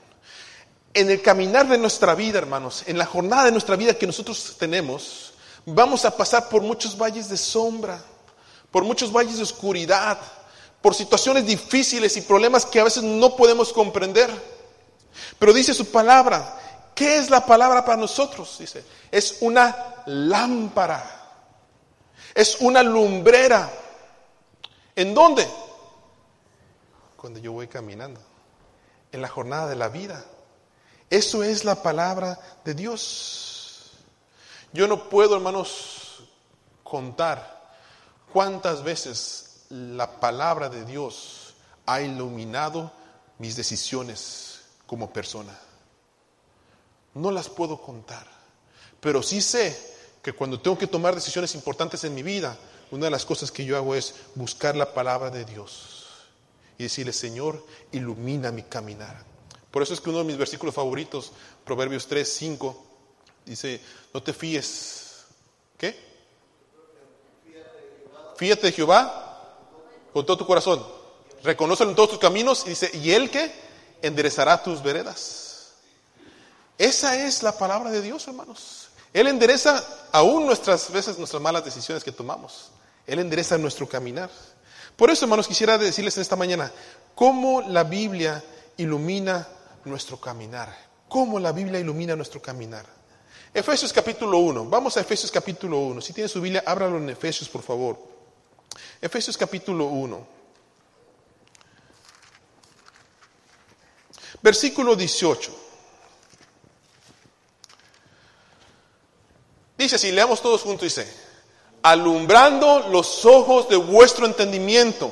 En 0.93 1.11
el 1.11 1.23
caminar 1.23 1.67
de 1.69 1.79
nuestra 1.79 2.14
vida, 2.14 2.37
hermanos, 2.37 2.85
en 2.87 2.99
la 2.99 3.07
jornada 3.07 3.45
de 3.45 3.52
nuestra 3.52 3.76
vida 3.76 3.95
que 3.95 4.07
nosotros 4.07 4.57
tenemos, 4.59 5.33
vamos 5.64 6.04
a 6.04 6.14
pasar 6.14 6.50
por 6.50 6.61
muchos 6.61 6.99
valles 6.99 7.30
de 7.30 7.38
sombra, 7.38 7.99
por 8.71 8.85
muchos 8.85 9.11
valles 9.11 9.38
de 9.38 9.45
oscuridad, 9.45 10.19
por 10.83 10.95
situaciones 10.95 11.47
difíciles 11.47 12.14
y 12.19 12.21
problemas 12.21 12.66
que 12.66 12.78
a 12.78 12.85
veces 12.85 13.02
no 13.02 13.37
podemos 13.37 13.73
comprender. 13.73 14.30
Pero 15.38 15.54
dice 15.54 15.73
su 15.73 15.90
palabra, 15.90 16.60
¿qué 16.94 17.18
es 17.18 17.30
la 17.30 17.44
palabra 17.44 17.85
para 17.85 17.97
nosotros? 17.97 18.56
Dice, 18.59 18.85
es 19.11 19.38
una 19.40 20.02
lámpara, 20.06 21.02
es 22.35 22.56
una 22.61 22.82
lumbrera. 22.82 23.70
¿En 24.94 25.14
dónde? 25.14 25.49
Cuando 27.16 27.38
yo 27.38 27.52
voy 27.52 27.68
caminando, 27.68 28.20
en 29.12 29.23
la 29.23 29.28
jornada 29.28 29.68
de 29.68 29.76
la 29.76 29.88
vida. 29.88 30.25
Eso 31.09 31.42
es 31.42 31.64
la 31.64 31.82
palabra 31.82 32.38
de 32.64 32.75
Dios. 32.75 33.92
Yo 34.73 34.87
no 34.87 35.09
puedo, 35.09 35.35
hermanos, 35.35 36.23
contar 36.85 37.73
cuántas 38.32 38.82
veces 38.85 39.64
la 39.70 40.20
palabra 40.20 40.68
de 40.68 40.85
Dios 40.85 41.54
ha 41.87 42.00
iluminado 42.00 42.92
mis 43.38 43.56
decisiones 43.56 44.61
como 44.87 45.12
persona. 45.12 45.59
No 47.14 47.31
las 47.31 47.49
puedo 47.49 47.81
contar, 47.81 48.26
pero 49.00 49.23
sí 49.23 49.40
sé 49.40 49.76
que 50.23 50.33
cuando 50.33 50.61
tengo 50.61 50.79
que 50.79 50.87
tomar 50.87 51.14
decisiones 51.14 51.55
importantes 51.55 52.05
en 52.05 52.14
mi 52.14 52.23
vida, 52.23 52.57
una 52.90 53.07
de 53.07 53.11
las 53.11 53.25
cosas 53.25 53.50
que 53.50 53.64
yo 53.64 53.76
hago 53.76 53.95
es 53.95 54.14
buscar 54.35 54.76
la 54.76 54.93
palabra 54.93 55.31
de 55.31 55.45
Dios 55.45 56.07
y 56.79 56.85
decirle, 56.85 57.12
Señor, 57.12 57.64
ilumina 57.93 58.50
mi 58.50 58.62
caminar. 58.62 59.25
Por 59.71 59.83
eso 59.83 59.95
es 59.95 60.00
que 60.00 60.11
uno 60.11 60.19
de 60.19 60.25
mis 60.25 60.38
versículos 60.38 60.75
favoritos, 60.75 61.33
Proverbios 61.64 62.07
3, 62.07 62.33
5, 62.33 62.85
dice, 63.47 63.81
no 64.12 64.23
te 64.23 64.33
fíes. 64.33 65.25
¿Qué? 65.79 65.97
Fíjate 68.37 68.69
de 68.69 68.73
Jehová 68.73 69.57
con 70.12 70.26
todo 70.26 70.38
tu 70.38 70.47
corazón. 70.47 70.85
Reconócelo 71.43 71.90
en 71.90 71.97
todos 71.97 72.11
tus 72.11 72.19
caminos 72.19 72.64
y 72.67 72.71
dice, 72.71 72.90
¿y 72.95 73.12
él 73.12 73.31
qué? 73.31 73.71
enderezará 74.02 74.62
tus 74.62 74.83
veredas. 74.83 75.50
Esa 76.80 77.14
es 77.26 77.42
la 77.42 77.52
palabra 77.58 77.90
de 77.90 78.00
Dios, 78.00 78.26
hermanos. 78.26 78.88
Él 79.12 79.26
endereza 79.26 79.84
aún 80.12 80.46
nuestras 80.46 80.90
veces 80.90 81.18
nuestras 81.18 81.42
malas 81.42 81.62
decisiones 81.62 82.02
que 82.02 82.10
tomamos. 82.10 82.70
Él 83.06 83.18
endereza 83.18 83.58
nuestro 83.58 83.87
caminar. 83.87 84.30
Por 84.96 85.10
eso, 85.10 85.26
hermanos, 85.26 85.46
quisiera 85.46 85.76
decirles 85.76 86.16
en 86.16 86.22
esta 86.22 86.37
mañana 86.37 86.72
cómo 87.14 87.60
la 87.60 87.84
Biblia 87.84 88.42
ilumina 88.78 89.46
nuestro 89.84 90.18
caminar? 90.18 90.75
¿Cómo 91.06 91.38
la 91.38 91.52
Biblia 91.52 91.78
ilumina 91.78 92.16
nuestro 92.16 92.40
caminar? 92.40 92.87
Efesios 93.52 93.92
capítulo 93.92 94.38
1. 94.38 94.64
Vamos 94.64 94.96
a 94.96 95.00
Efesios 95.00 95.30
capítulo 95.30 95.80
1. 95.80 96.00
Si 96.00 96.14
tiene 96.14 96.28
su 96.28 96.40
Biblia, 96.40 96.64
ábralo 96.64 96.96
en 96.96 97.10
Efesios, 97.10 97.50
por 97.50 97.62
favor. 97.62 97.99
Efesios 99.02 99.37
capítulo 99.37 99.84
1. 99.84 100.26
Versículo 104.40 104.96
18. 104.96 105.60
Dice 109.80 109.96
así, 109.96 110.12
leamos 110.12 110.42
todos 110.42 110.60
juntos, 110.60 110.82
dice, 110.82 111.10
alumbrando 111.82 112.80
los 112.90 113.25
ojos 113.25 113.66
de 113.70 113.76
vuestro 113.76 114.26
entendimiento, 114.26 115.10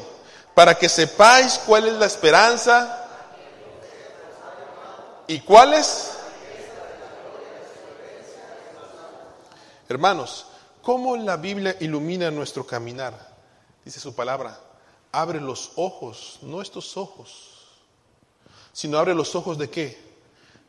para 0.52 0.74
que 0.74 0.90
sepáis 0.90 1.58
cuál 1.64 1.88
es 1.88 1.94
la 1.94 2.04
esperanza 2.04 3.08
y 5.26 5.40
cuál 5.40 5.72
es... 5.72 6.10
Hermanos, 9.88 10.44
¿cómo 10.82 11.16
la 11.16 11.38
Biblia 11.38 11.74
ilumina 11.80 12.30
nuestro 12.30 12.66
caminar? 12.66 13.14
Dice 13.86 14.00
su 14.00 14.14
palabra, 14.14 14.60
abre 15.12 15.40
los 15.40 15.72
ojos, 15.76 16.40
no 16.42 16.60
estos 16.60 16.98
ojos, 16.98 17.68
sino 18.74 18.98
abre 18.98 19.14
los 19.14 19.34
ojos 19.34 19.56
de 19.56 19.70
qué? 19.70 19.98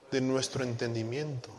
De 0.10 0.22
nuestro 0.22 0.64
entendimiento 0.64 1.59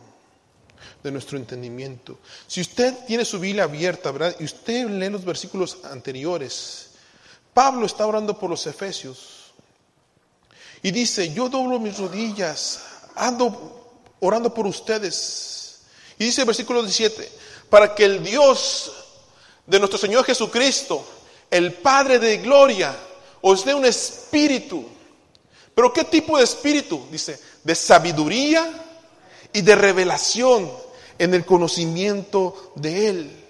de 1.03 1.11
nuestro 1.11 1.37
entendimiento. 1.37 2.19
Si 2.47 2.61
usted 2.61 2.93
tiene 3.05 3.25
su 3.25 3.39
Biblia 3.39 3.63
abierta, 3.63 4.11
¿verdad? 4.11 4.35
Y 4.39 4.45
usted 4.45 4.87
lee 4.87 5.09
los 5.09 5.25
versículos 5.25 5.79
anteriores, 5.83 6.91
Pablo 7.53 7.85
está 7.85 8.05
orando 8.05 8.37
por 8.37 8.49
los 8.49 8.65
Efesios 8.67 9.53
y 10.81 10.91
dice, 10.91 11.33
yo 11.33 11.49
doblo 11.49 11.79
mis 11.79 11.97
rodillas, 11.97 12.81
ando 13.15 13.99
orando 14.19 14.53
por 14.53 14.65
ustedes. 14.65 15.81
Y 16.17 16.25
dice 16.25 16.41
el 16.41 16.47
versículo 16.47 16.81
17, 16.81 17.31
para 17.69 17.93
que 17.93 18.05
el 18.05 18.23
Dios 18.23 18.91
de 19.65 19.79
nuestro 19.79 19.99
Señor 19.99 20.23
Jesucristo, 20.25 21.05
el 21.49 21.73
Padre 21.73 22.19
de 22.19 22.37
gloria, 22.37 22.95
os 23.41 23.65
dé 23.65 23.73
un 23.73 23.85
espíritu. 23.85 24.85
Pero 25.73 25.93
¿qué 25.93 26.03
tipo 26.03 26.37
de 26.37 26.43
espíritu? 26.43 27.07
Dice, 27.11 27.39
de 27.63 27.75
sabiduría 27.75 28.90
y 29.53 29.61
de 29.61 29.75
revelación 29.75 30.71
en 31.17 31.33
el 31.33 31.45
conocimiento 31.45 32.73
de 32.75 33.07
Él. 33.07 33.45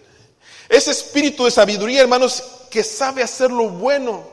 Ese 0.68 0.92
espíritu 0.92 1.46
de 1.46 1.52
sabiduría, 1.52 2.02
hermanos, 2.02 2.44
que 2.70 2.84
sabe 2.84 3.22
hacer 3.22 3.52
lo 3.52 3.70
bueno, 3.70 4.24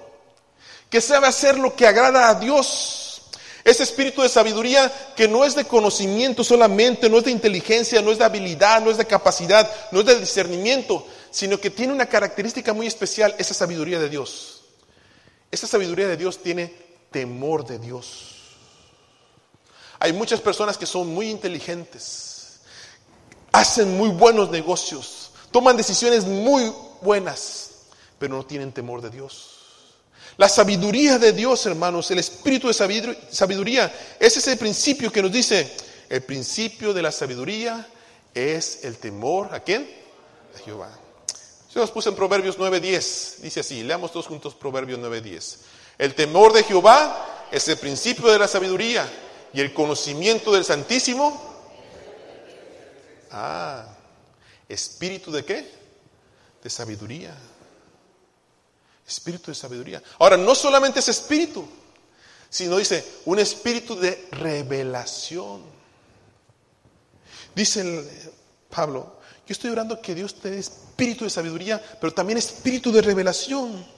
que 0.89 1.01
sabe 1.01 1.27
hacer 1.27 1.59
lo 1.59 1.75
que 1.75 1.87
agrada 1.87 2.29
a 2.29 2.35
Dios. 2.35 3.23
Ese 3.65 3.83
espíritu 3.83 4.23
de 4.23 4.29
sabiduría 4.29 4.91
que 5.15 5.29
no 5.29 5.45
es 5.45 5.55
de 5.55 5.65
conocimiento 5.65 6.43
solamente, 6.43 7.11
no 7.11 7.19
es 7.19 7.25
de 7.25 7.33
inteligencia, 7.33 8.01
no 8.01 8.13
es 8.13 8.19
de 8.19 8.25
habilidad, 8.25 8.81
no 8.81 8.91
es 8.91 8.97
de 8.97 9.05
capacidad, 9.05 9.71
no 9.91 10.01
es 10.01 10.07
de 10.07 10.21
discernimiento, 10.21 11.07
sino 11.31 11.61
que 11.61 11.71
tiene 11.71 11.93
una 11.93 12.07
característica 12.07 12.73
muy 12.73 12.87
especial, 12.87 13.35
esa 13.37 13.53
sabiduría 13.55 13.99
de 13.99 14.09
Dios. 14.09 14.63
Esa 15.51 15.67
sabiduría 15.67 16.09
de 16.09 16.17
Dios 16.17 16.39
tiene 16.43 16.73
temor 17.11 17.67
de 17.67 17.79
Dios. 17.79 18.38
Hay 20.01 20.13
muchas 20.13 20.41
personas 20.41 20.79
que 20.79 20.87
son 20.87 21.09
muy 21.09 21.29
inteligentes, 21.29 22.61
hacen 23.51 23.97
muy 23.97 24.11
buenos 24.11 24.51
negocios, 24.51 25.31
toman 25.51 25.77
decisiones 25.77 26.25
muy 26.25 26.73
buenas, 27.01 27.71
pero 28.19 28.37
no 28.37 28.47
tienen 28.47 28.73
temor 28.73 29.03
de 29.03 29.11
Dios. 29.11 29.55
La 30.37 30.49
sabiduría 30.49 31.19
de 31.19 31.33
Dios, 31.33 31.67
hermanos, 31.67 32.11
el 32.13 32.21
espíritu 32.21 32.69
de 32.69 32.75
sabiduría, 32.75 33.93
es 34.21 34.37
ese 34.37 34.57
principio 34.57 35.11
que 35.11 35.21
nos 35.21 35.33
dice, 35.33 35.75
el 36.09 36.23
principio 36.23 36.95
de 36.95 37.03
la 37.03 37.11
sabiduría 37.11 37.89
es 38.33 38.85
el 38.85 38.99
temor, 38.99 39.53
¿a 39.53 39.61
quién? 39.61 39.91
A 40.55 40.59
Jehová. 40.65 40.97
Se 41.73 41.81
nos 41.81 41.91
puso 41.91 42.11
en 42.11 42.15
Proverbios 42.15 42.57
9.10, 42.57 43.39
dice 43.39 43.61
así, 43.61 43.83
leamos 43.83 44.13
todos 44.13 44.29
juntos 44.29 44.55
Proverbios 44.55 45.01
9.10. 45.01 45.57
El 45.99 46.15
temor 46.15 46.53
de 46.53 46.63
Jehová 46.63 47.49
es 47.51 47.67
el 47.67 47.79
principio 47.79 48.29
de 48.29 48.39
la 48.39 48.47
sabiduría 48.47 49.09
y 49.53 49.61
el 49.61 49.73
conocimiento 49.73 50.53
del 50.53 50.65
Santísimo. 50.65 51.43
Ah, 53.31 53.87
espíritu 54.69 55.31
de 55.31 55.45
qué? 55.45 55.71
De 56.63 56.71
sabiduría. 56.71 57.37
Espíritu 59.07 59.51
de 59.51 59.55
sabiduría. 59.55 60.03
Ahora, 60.19 60.37
no 60.37 60.55
solamente 60.55 61.01
es 61.01 61.09
espíritu, 61.09 61.67
sino 62.51 62.77
dice 62.77 63.05
un 63.25 63.39
espíritu 63.39 63.97
de 63.97 64.29
revelación. 64.33 65.63
Dice 67.55 68.33
Pablo, 68.71 69.19
yo 69.47 69.53
estoy 69.53 69.71
orando 69.71 70.01
que 70.01 70.15
Dios 70.15 70.35
te 70.35 70.51
dé 70.51 70.59
espíritu 70.59 71.25
de 71.25 71.31
sabiduría, 71.31 71.83
pero 72.01 72.13
también 72.13 72.39
espíritu 72.39 72.93
de 72.93 73.03
revelación. 73.03 73.98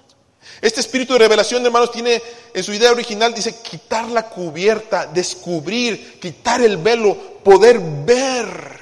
Este 0.61 0.81
espíritu 0.81 1.15
de 1.15 1.21
revelación, 1.21 1.65
hermanos, 1.65 1.93
tiene 1.93 2.23
en 2.53 2.65
su 2.65 2.73
idea 2.73 2.91
original, 2.91 3.35
dice, 3.35 3.61
quitar 3.63 4.09
la 4.09 4.29
cubierta, 4.29 5.07
descubrir, 5.07 6.19
quitar 6.21 6.61
el 6.61 6.77
velo, 6.77 7.41
poder 7.43 7.79
ver. 7.81 8.81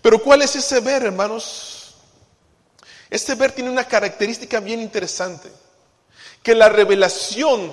Pero 0.00 0.22
¿cuál 0.22 0.42
es 0.42 0.56
ese 0.56 0.80
ver, 0.80 1.04
hermanos? 1.04 1.96
Este 3.10 3.34
ver 3.34 3.52
tiene 3.52 3.70
una 3.70 3.84
característica 3.84 4.60
bien 4.60 4.80
interesante, 4.80 5.50
que 6.42 6.54
la 6.54 6.68
revelación 6.68 7.72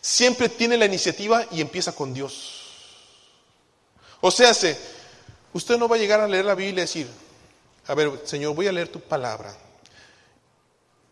siempre 0.00 0.48
tiene 0.48 0.76
la 0.76 0.86
iniciativa 0.86 1.46
y 1.50 1.60
empieza 1.60 1.92
con 1.92 2.12
Dios. 2.12 2.60
O 4.20 4.30
sea, 4.30 4.52
usted 5.52 5.78
no 5.78 5.88
va 5.88 5.96
a 5.96 5.98
llegar 5.98 6.20
a 6.20 6.28
leer 6.28 6.44
la 6.44 6.54
Biblia 6.54 6.82
y 6.82 6.86
decir, 6.86 7.08
a 7.86 7.94
ver, 7.94 8.20
Señor, 8.24 8.54
voy 8.54 8.68
a 8.68 8.72
leer 8.72 8.88
tu 8.88 9.00
palabra 9.00 9.56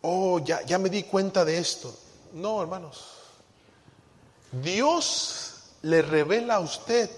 oh, 0.02 0.38
ya, 0.40 0.62
ya 0.62 0.78
me 0.78 0.88
di 0.88 1.04
cuenta 1.04 1.45
de 1.45 1.59
esto. 1.59 1.95
No, 2.33 2.61
hermanos. 2.61 3.07
Dios 4.52 5.54
le 5.83 6.02
revela 6.02 6.57
a 6.57 6.61
usted 6.61 7.11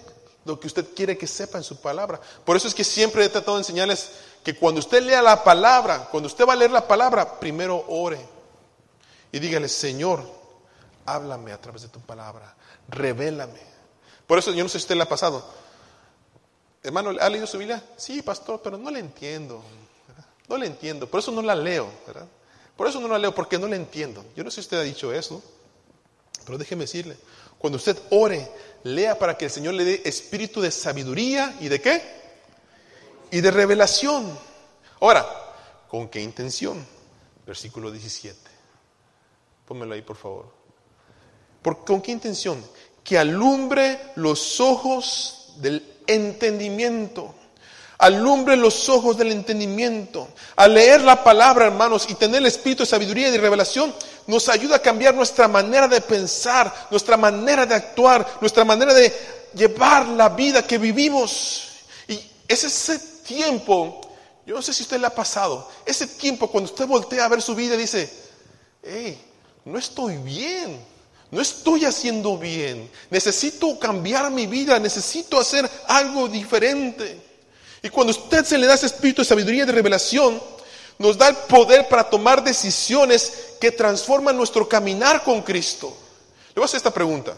lo 0.44 0.58
que 0.58 0.66
usted 0.66 0.94
quiere 0.94 1.16
que 1.16 1.26
sepa 1.26 1.58
en 1.58 1.64
su 1.64 1.80
palabra. 1.80 2.20
Por 2.44 2.56
eso 2.56 2.68
es 2.68 2.74
que 2.74 2.84
siempre 2.84 3.24
he 3.24 3.28
tratado 3.28 3.56
de 3.56 3.60
enseñarles 3.60 4.10
que 4.42 4.56
cuando 4.56 4.80
usted 4.80 5.02
lea 5.02 5.22
la 5.22 5.44
palabra, 5.44 6.08
cuando 6.10 6.26
usted 6.26 6.46
va 6.46 6.54
a 6.54 6.56
leer 6.56 6.70
la 6.70 6.86
palabra, 6.86 7.38
primero 7.38 7.84
ore 7.88 8.20
y 9.30 9.38
dígale, 9.38 9.68
Señor, 9.68 10.22
háblame 11.06 11.52
a 11.52 11.60
través 11.60 11.82
de 11.82 11.88
tu 11.88 12.00
palabra, 12.00 12.54
revélame. 12.88 13.60
Por 14.26 14.38
eso 14.38 14.52
yo 14.52 14.62
no 14.62 14.68
sé 14.68 14.78
si 14.78 14.84
usted 14.84 14.96
le 14.96 15.02
ha 15.02 15.08
pasado. 15.08 15.44
Hermano, 16.82 17.12
¿ha 17.20 17.28
leído 17.28 17.46
su 17.46 17.58
Biblia? 17.58 17.82
Sí, 17.96 18.22
pastor, 18.22 18.60
pero 18.62 18.76
no 18.76 18.90
le 18.90 18.98
entiendo. 18.98 19.62
No 20.48 20.56
le 20.56 20.66
entiendo, 20.66 21.08
por 21.08 21.20
eso 21.20 21.30
no 21.30 21.40
la 21.40 21.54
leo. 21.54 21.88
¿verdad? 22.06 22.26
Por 22.76 22.88
eso 22.88 23.00
no 23.00 23.08
la 23.08 23.18
leo, 23.18 23.34
porque 23.34 23.58
no 23.58 23.68
la 23.68 23.76
entiendo. 23.76 24.24
Yo 24.34 24.44
no 24.44 24.50
sé 24.50 24.56
si 24.56 24.60
usted 24.62 24.78
ha 24.78 24.82
dicho 24.82 25.12
eso, 25.12 25.42
pero 26.44 26.58
déjeme 26.58 26.84
decirle, 26.84 27.16
cuando 27.58 27.76
usted 27.76 27.98
ore, 28.10 28.50
lea 28.84 29.18
para 29.18 29.36
que 29.36 29.44
el 29.44 29.50
Señor 29.50 29.74
le 29.74 29.84
dé 29.84 30.02
espíritu 30.04 30.60
de 30.60 30.70
sabiduría 30.70 31.56
y 31.60 31.68
de 31.68 31.80
qué? 31.80 32.02
Y 33.30 33.40
de 33.40 33.50
revelación. 33.50 34.38
Ahora, 35.00 35.26
¿con 35.88 36.08
qué 36.08 36.20
intención? 36.20 36.84
Versículo 37.46 37.90
17. 37.90 38.38
Pónmelo 39.66 39.94
ahí, 39.94 40.02
por 40.02 40.16
favor. 40.16 40.52
¿Con 41.62 42.02
qué 42.02 42.10
intención? 42.10 42.62
Que 43.04 43.18
alumbre 43.18 44.12
los 44.16 44.60
ojos 44.60 45.54
del 45.58 45.98
entendimiento 46.06 47.34
alumbre 47.98 48.56
los 48.56 48.88
ojos 48.88 49.16
del 49.16 49.32
entendimiento. 49.32 50.28
Al 50.56 50.74
leer 50.74 51.02
la 51.02 51.22
palabra, 51.22 51.66
hermanos, 51.66 52.06
y 52.08 52.14
tener 52.14 52.38
el 52.38 52.46
espíritu 52.46 52.82
de 52.82 52.88
sabiduría 52.88 53.28
y 53.28 53.30
de 53.30 53.38
revelación, 53.38 53.94
nos 54.26 54.48
ayuda 54.48 54.76
a 54.76 54.82
cambiar 54.82 55.14
nuestra 55.14 55.48
manera 55.48 55.88
de 55.88 56.00
pensar, 56.00 56.72
nuestra 56.90 57.16
manera 57.16 57.66
de 57.66 57.74
actuar, 57.74 58.26
nuestra 58.40 58.64
manera 58.64 58.94
de 58.94 59.12
llevar 59.54 60.06
la 60.08 60.28
vida 60.30 60.66
que 60.66 60.78
vivimos. 60.78 61.68
Y 62.08 62.18
es 62.48 62.64
ese 62.64 62.98
tiempo, 63.24 64.00
yo 64.46 64.56
no 64.56 64.62
sé 64.62 64.72
si 64.72 64.82
usted 64.82 65.00
le 65.00 65.06
ha 65.06 65.14
pasado, 65.14 65.68
ese 65.86 66.06
tiempo 66.06 66.48
cuando 66.48 66.70
usted 66.70 66.86
voltea 66.86 67.24
a 67.24 67.28
ver 67.28 67.42
su 67.42 67.54
vida 67.54 67.74
y 67.74 67.78
dice, 67.78 68.12
hey, 68.82 69.20
no 69.64 69.78
estoy 69.78 70.16
bien. 70.18 70.92
No 71.30 71.40
estoy 71.40 71.86
haciendo 71.86 72.36
bien. 72.36 72.90
Necesito 73.08 73.78
cambiar 73.78 74.30
mi 74.30 74.46
vida. 74.46 74.78
Necesito 74.78 75.40
hacer 75.40 75.68
algo 75.88 76.28
diferente. 76.28 77.18
Y 77.82 77.88
cuando 77.90 78.12
usted 78.12 78.44
se 78.44 78.56
le 78.56 78.66
da 78.66 78.74
ese 78.74 78.86
espíritu 78.86 79.22
de 79.22 79.26
sabiduría 79.26 79.64
y 79.64 79.66
de 79.66 79.72
revelación, 79.72 80.40
nos 80.98 81.18
da 81.18 81.28
el 81.28 81.36
poder 81.36 81.88
para 81.88 82.08
tomar 82.08 82.44
decisiones 82.44 83.56
que 83.60 83.72
transforman 83.72 84.36
nuestro 84.36 84.68
caminar 84.68 85.24
con 85.24 85.42
Cristo. 85.42 85.96
Le 86.48 86.54
voy 86.54 86.62
a 86.62 86.66
hacer 86.66 86.78
esta 86.78 86.94
pregunta. 86.94 87.36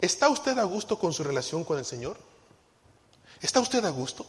¿Está 0.00 0.28
usted 0.28 0.56
a 0.58 0.64
gusto 0.64 0.98
con 0.98 1.12
su 1.12 1.24
relación 1.24 1.64
con 1.64 1.78
el 1.78 1.84
Señor? 1.84 2.16
¿Está 3.40 3.60
usted 3.60 3.84
a 3.84 3.90
gusto? 3.90 4.24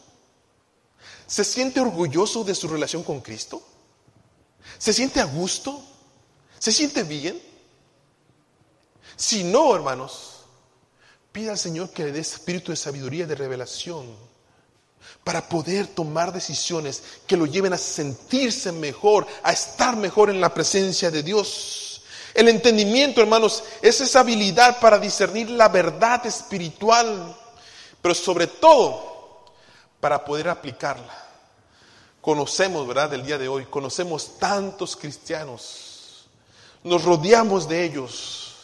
¿Se 1.26 1.44
siente 1.44 1.80
orgulloso 1.80 2.44
de 2.44 2.54
su 2.54 2.68
relación 2.68 3.02
con 3.04 3.20
Cristo? 3.20 3.62
¿Se 4.78 4.92
siente 4.92 5.20
a 5.20 5.24
gusto? 5.24 5.82
¿Se 6.58 6.72
siente 6.72 7.04
bien? 7.04 7.40
Si 9.16 9.44
no, 9.44 9.74
hermanos, 9.74 10.31
pida 11.32 11.52
al 11.52 11.58
Señor 11.58 11.90
que 11.90 12.04
le 12.04 12.12
dé 12.12 12.20
espíritu 12.20 12.70
de 12.70 12.76
sabiduría, 12.76 13.26
de 13.26 13.34
revelación, 13.34 14.06
para 15.24 15.48
poder 15.48 15.86
tomar 15.88 16.32
decisiones 16.32 17.02
que 17.26 17.36
lo 17.36 17.46
lleven 17.46 17.72
a 17.72 17.78
sentirse 17.78 18.70
mejor, 18.70 19.26
a 19.42 19.52
estar 19.52 19.96
mejor 19.96 20.30
en 20.30 20.40
la 20.40 20.52
presencia 20.52 21.10
de 21.10 21.22
Dios. 21.22 22.02
El 22.34 22.48
entendimiento, 22.48 23.20
hermanos, 23.20 23.64
es 23.80 24.00
esa 24.00 24.20
habilidad 24.20 24.78
para 24.80 24.98
discernir 24.98 25.50
la 25.50 25.68
verdad 25.68 26.24
espiritual, 26.26 27.36
pero 28.00 28.14
sobre 28.14 28.46
todo 28.46 29.44
para 30.00 30.24
poder 30.24 30.48
aplicarla. 30.48 31.18
Conocemos, 32.20 32.86
¿verdad? 32.86 33.10
Del 33.10 33.24
día 33.24 33.38
de 33.38 33.48
hoy, 33.48 33.66
conocemos 33.66 34.38
tantos 34.38 34.96
cristianos, 34.96 36.26
nos 36.84 37.04
rodeamos 37.04 37.68
de 37.68 37.84
ellos, 37.84 38.54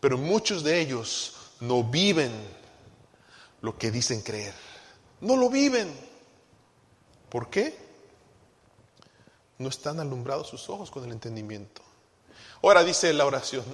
pero 0.00 0.18
muchos 0.18 0.62
de 0.62 0.80
ellos 0.80 1.34
no 1.60 1.84
viven 1.84 2.32
lo 3.60 3.76
que 3.76 3.90
dicen 3.90 4.22
creer. 4.22 4.54
No 5.20 5.36
lo 5.36 5.50
viven. 5.50 5.92
¿Por 7.28 7.50
qué? 7.50 7.78
No 9.58 9.68
están 9.68 10.00
alumbrados 10.00 10.48
sus 10.48 10.68
ojos 10.70 10.90
con 10.90 11.04
el 11.04 11.12
entendimiento. 11.12 11.82
Ahora 12.62 12.82
dice 12.82 13.12
la 13.12 13.26
oración, 13.26 13.64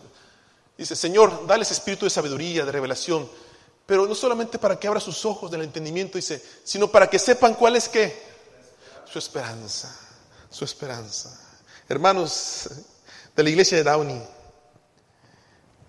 dice, 0.76 0.94
Señor, 0.94 1.46
dale 1.46 1.62
ese 1.62 1.74
espíritu 1.74 2.06
de 2.06 2.10
sabiduría, 2.10 2.64
de 2.64 2.72
revelación, 2.72 3.28
pero 3.84 4.06
no 4.06 4.14
solamente 4.14 4.58
para 4.58 4.78
que 4.78 4.88
abra 4.88 5.00
sus 5.00 5.24
ojos 5.24 5.50
del 5.50 5.62
entendimiento, 5.62 6.18
dice, 6.18 6.42
sino 6.64 6.88
para 6.88 7.08
que 7.08 7.18
sepan 7.18 7.54
cuál 7.54 7.76
es 7.76 7.88
qué, 7.88 8.20
su 9.04 9.18
esperanza, 9.18 9.96
su 10.50 10.64
esperanza. 10.64 11.40
Hermanos 11.88 12.68
de 13.34 13.42
la 13.42 13.50
iglesia 13.50 13.78
de 13.78 13.84
Downey, 13.84 14.22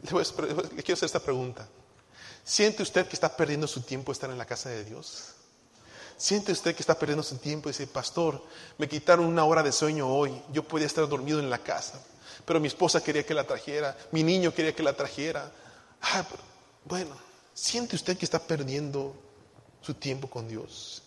le 0.04 0.84
quiero 0.84 0.94
hacer 0.94 1.06
esta 1.06 1.20
pregunta. 1.20 1.68
¿Siente 2.48 2.82
usted 2.82 3.06
que 3.06 3.14
está 3.14 3.36
perdiendo 3.36 3.68
su 3.68 3.82
tiempo 3.82 4.14
estar 4.14 4.30
en 4.30 4.38
la 4.38 4.46
casa 4.46 4.70
de 4.70 4.86
Dios? 4.86 5.34
Siente 6.16 6.54
usted 6.54 6.74
que 6.74 6.82
está 6.82 6.98
perdiendo 6.98 7.22
su 7.22 7.36
tiempo 7.40 7.68
dice, 7.68 7.86
pastor, 7.88 8.42
me 8.78 8.88
quitaron 8.88 9.26
una 9.26 9.44
hora 9.44 9.62
de 9.62 9.74
sueño 9.74 10.08
hoy, 10.08 10.42
yo 10.54 10.64
podía 10.64 10.88
estar 10.88 11.06
dormido 11.10 11.40
en 11.40 11.50
la 11.50 11.58
casa, 11.58 12.02
pero 12.46 12.62
mi 12.62 12.70
esposa 12.70 13.04
quería 13.04 13.26
que 13.26 13.34
la 13.34 13.44
trajera, 13.44 13.98
mi 14.14 14.24
niño 14.24 14.54
quería 14.54 14.74
que 14.74 14.82
la 14.82 14.94
trajera. 14.94 15.52
Ah, 16.02 16.26
bueno, 16.86 17.18
siente 17.54 17.98
usted 17.98 18.18
que 18.18 18.24
está 18.24 18.40
perdiendo 18.40 19.14
su 19.82 19.96
tiempo 19.96 20.30
con 20.30 20.48
Dios. 20.48 21.04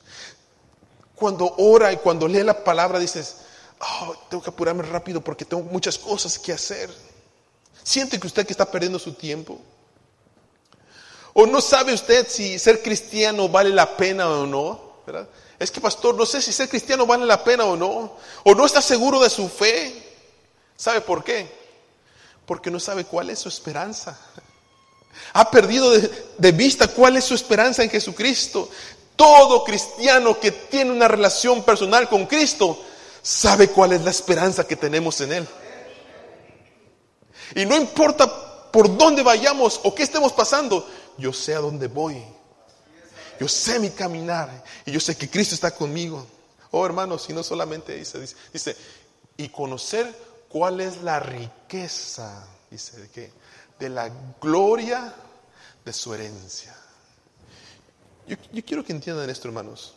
Cuando 1.15 1.55
ora 1.57 1.91
y 1.91 1.97
cuando 1.97 2.29
lee 2.29 2.45
la 2.45 2.63
palabra 2.63 2.99
dices, 2.99 3.39
tengo 4.29 4.43
que 4.43 4.51
apurarme 4.51 4.83
rápido 4.83 5.23
porque 5.23 5.47
tengo 5.47 5.63
muchas 5.63 5.97
cosas 5.97 6.39
que 6.39 6.53
hacer. 6.53 6.91
Siente 7.83 8.21
usted 8.27 8.45
que 8.45 8.53
está 8.53 8.71
perdiendo 8.71 8.99
su 8.99 9.15
tiempo. 9.15 9.59
O 11.41 11.47
no 11.47 11.63
sabe 11.63 11.95
usted 11.95 12.29
si 12.29 12.59
ser 12.59 12.83
cristiano 12.83 13.49
vale 13.49 13.71
la 13.71 13.97
pena 13.97 14.29
o 14.29 14.45
no. 14.45 14.79
Es 15.59 15.71
que, 15.71 15.81
pastor, 15.81 16.15
no 16.15 16.27
sé 16.27 16.43
si 16.43 16.53
ser 16.53 16.69
cristiano 16.69 17.07
vale 17.07 17.25
la 17.25 17.43
pena 17.43 17.65
o 17.65 17.77
no. 17.77 18.13
O 18.45 18.55
no 18.55 18.67
está 18.67 18.83
seguro 18.83 19.19
de 19.21 19.31
su 19.31 19.49
fe. 19.49 19.91
¿Sabe 20.77 21.01
por 21.01 21.25
qué? 21.25 21.51
Porque 22.45 22.71
no 22.71 22.79
sabe 22.79 23.07
cuál 23.07 23.31
es 23.31 23.39
su 23.39 23.49
esperanza. 23.49 24.21
Ha 25.33 25.51
perdido 25.51 25.91
de, 25.93 26.11
de 26.37 26.53
vista 26.53 26.89
cuál 26.89 27.17
es 27.17 27.25
su 27.25 27.35
esperanza 27.35 27.83
en 27.83 27.89
Jesucristo. 27.89 28.69
Todo 29.17 29.65
cristiano 29.65 30.39
que 30.39 30.53
tiene 30.53 30.91
una 30.91 31.09
relación 31.09 31.63
personal 31.63 32.07
con 32.11 32.27
Cristo 32.27 32.79
sabe 33.23 33.69
cuál 33.69 33.95
es 33.95 34.03
la 34.03 34.11
esperanza 34.11 34.67
que 34.67 34.77
tenemos 34.77 35.19
en 35.23 35.33
Él. 35.33 35.49
Y 37.55 37.65
no 37.65 37.77
importa 37.77 38.71
por 38.71 38.97
dónde 38.97 39.23
vayamos 39.23 39.81
o 39.83 39.95
qué 39.95 40.03
estemos 40.03 40.33
pasando, 40.33 40.87
yo 41.19 41.33
sé 41.33 41.55
a 41.55 41.61
dónde 41.61 41.89
voy. 41.89 42.23
Yo 43.39 43.49
sé 43.49 43.79
mi 43.79 43.91
caminar 43.91 44.65
y 44.85 44.93
yo 44.93 45.01
sé 45.01 45.17
que 45.17 45.31
Cristo 45.31 45.55
está 45.55 45.71
conmigo. 45.71 46.27
Oh 46.71 46.85
hermanos, 46.85 47.29
y 47.29 47.33
no 47.33 47.43
solamente 47.43 47.97
dice, 47.97 48.21
dice, 48.53 48.77
y 49.37 49.49
conocer 49.49 50.15
cuál 50.49 50.81
es 50.81 51.03
la 51.03 51.19
riqueza, 51.21 52.47
dice, 52.71 53.01
de 53.01 53.09
qué? 53.09 53.33
De 53.79 53.89
la 53.89 54.11
gloria 54.41 55.15
de 55.85 55.93
su 55.93 56.13
herencia. 56.13 56.77
Yo, 58.27 58.37
yo 58.53 58.65
quiero 58.65 58.85
que 58.85 58.93
entiendan 58.93 59.31
esto, 59.31 59.49
hermanos. 59.49 59.95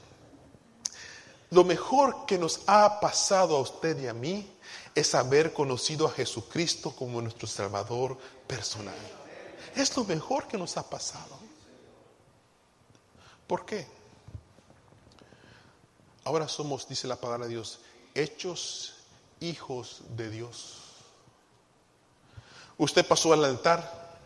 Lo 1.51 1.63
mejor 1.63 2.25
que 2.25 2.37
nos 2.37 2.61
ha 2.65 2.99
pasado 2.99 3.57
a 3.57 3.61
usted 3.61 3.99
y 4.01 4.07
a 4.07 4.13
mí 4.13 4.49
es 4.95 5.13
haber 5.13 5.53
conocido 5.53 6.07
a 6.07 6.11
Jesucristo 6.11 6.95
como 6.95 7.21
nuestro 7.21 7.47
Salvador 7.47 8.17
personal. 8.47 8.95
Es 9.75 9.95
lo 9.97 10.03
mejor 10.03 10.47
que 10.47 10.57
nos 10.57 10.77
ha 10.77 10.89
pasado. 10.89 11.37
¿Por 13.47 13.65
qué? 13.65 13.87
Ahora 16.25 16.47
somos, 16.47 16.87
dice 16.87 17.07
la 17.07 17.17
palabra 17.17 17.45
de 17.45 17.51
Dios, 17.51 17.79
hechos 18.13 18.93
hijos 19.39 20.01
de 20.09 20.29
Dios. 20.29 20.77
Usted 22.77 23.05
pasó 23.05 23.33
al 23.33 23.43
altar, 23.43 24.17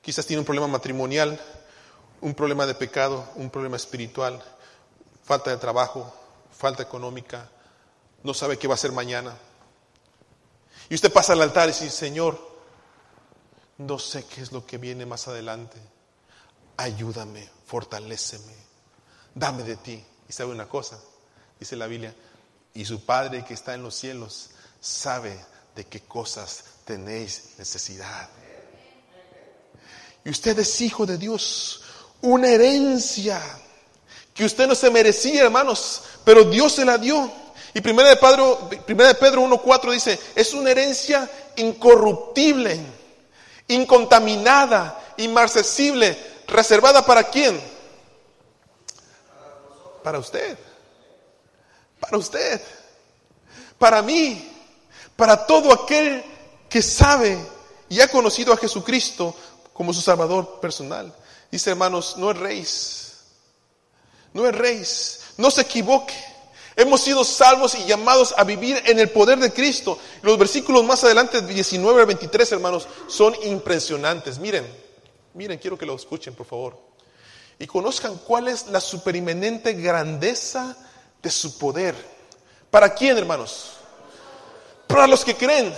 quizás 0.00 0.26
tiene 0.26 0.40
un 0.40 0.46
problema 0.46 0.66
matrimonial, 0.66 1.38
un 2.20 2.34
problema 2.34 2.66
de 2.66 2.74
pecado, 2.74 3.28
un 3.34 3.50
problema 3.50 3.76
espiritual, 3.76 4.42
falta 5.22 5.50
de 5.50 5.58
trabajo, 5.58 6.12
falta 6.50 6.82
económica, 6.82 7.50
no 8.22 8.32
sabe 8.32 8.58
qué 8.58 8.66
va 8.66 8.74
a 8.74 8.76
hacer 8.76 8.92
mañana. 8.92 9.36
Y 10.88 10.94
usted 10.94 11.12
pasa 11.12 11.34
al 11.34 11.42
altar 11.42 11.68
y 11.68 11.72
dice, 11.72 11.90
Señor, 11.90 12.53
no 13.78 13.98
sé 13.98 14.24
qué 14.26 14.40
es 14.40 14.52
lo 14.52 14.66
que 14.66 14.78
viene 14.78 15.06
más 15.06 15.28
adelante 15.28 15.78
ayúdame, 16.76 17.48
fortaléceme, 17.66 18.54
dame 19.34 19.62
de 19.62 19.76
ti. 19.76 20.04
Y 20.28 20.32
sabe 20.32 20.52
una 20.52 20.68
cosa, 20.68 20.98
dice 21.58 21.76
la 21.76 21.86
Biblia, 21.86 22.14
y 22.72 22.84
su 22.84 23.04
Padre 23.04 23.44
que 23.44 23.54
está 23.54 23.74
en 23.74 23.82
los 23.82 23.94
cielos 23.94 24.50
sabe 24.80 25.38
de 25.76 25.86
qué 25.86 26.00
cosas 26.00 26.64
tenéis 26.84 27.50
necesidad. 27.58 28.28
Y 30.24 30.30
usted 30.30 30.58
es 30.58 30.80
hijo 30.80 31.04
de 31.04 31.18
Dios, 31.18 31.82
una 32.22 32.48
herencia 32.48 33.40
que 34.32 34.44
usted 34.44 34.66
no 34.66 34.74
se 34.74 34.90
merecía, 34.90 35.44
hermanos, 35.44 36.02
pero 36.24 36.44
Dios 36.44 36.72
se 36.72 36.84
la 36.84 36.96
dio. 36.96 37.30
Y 37.74 37.80
primera 37.80 38.08
de 38.08 38.16
Pedro, 38.16 38.68
primera 38.86 39.08
de 39.10 39.14
Pedro 39.16 39.42
1.4 39.42 39.92
dice, 39.92 40.18
es 40.34 40.54
una 40.54 40.70
herencia 40.70 41.30
incorruptible, 41.56 42.80
incontaminada, 43.68 45.00
inmarcesible, 45.16 46.18
reservada 46.46 47.04
para 47.04 47.24
quién? 47.24 47.60
Para 50.02 50.18
usted. 50.18 50.58
Para 52.00 52.18
usted. 52.18 52.60
Para 53.78 54.02
mí. 54.02 54.50
Para 55.16 55.46
todo 55.46 55.72
aquel 55.72 56.24
que 56.68 56.82
sabe 56.82 57.38
y 57.88 58.00
ha 58.00 58.08
conocido 58.08 58.52
a 58.52 58.56
Jesucristo 58.56 59.34
como 59.72 59.92
su 59.92 60.00
Salvador 60.00 60.60
personal. 60.60 61.14
Dice 61.50 61.70
hermanos, 61.70 62.16
no 62.16 62.32
rey. 62.32 62.66
No 64.32 64.50
rey. 64.50 64.84
No 65.38 65.50
se 65.50 65.60
equivoque. 65.60 66.33
Hemos 66.76 67.02
sido 67.02 67.24
salvos 67.24 67.74
y 67.74 67.84
llamados 67.84 68.34
a 68.36 68.44
vivir 68.44 68.82
en 68.86 68.98
el 68.98 69.10
poder 69.10 69.38
de 69.38 69.52
Cristo. 69.52 69.98
Los 70.22 70.38
versículos 70.38 70.84
más 70.84 71.04
adelante, 71.04 71.40
19 71.40 72.00
al 72.00 72.06
23, 72.06 72.52
hermanos, 72.52 72.88
son 73.06 73.34
impresionantes. 73.44 74.38
Miren, 74.38 74.66
Miren, 75.34 75.58
quiero 75.58 75.76
que 75.76 75.84
lo 75.84 75.96
escuchen, 75.96 76.34
por 76.34 76.46
favor. 76.46 76.78
Y 77.58 77.66
conozcan 77.66 78.18
cuál 78.18 78.48
es 78.48 78.68
la 78.68 78.80
superimenente 78.80 79.72
grandeza 79.74 80.76
de 81.20 81.30
su 81.30 81.58
poder. 81.58 81.94
¿Para 82.70 82.94
quién, 82.94 83.18
hermanos? 83.18 83.72
Para 84.86 85.08
los 85.08 85.24
que 85.24 85.36
creen, 85.36 85.74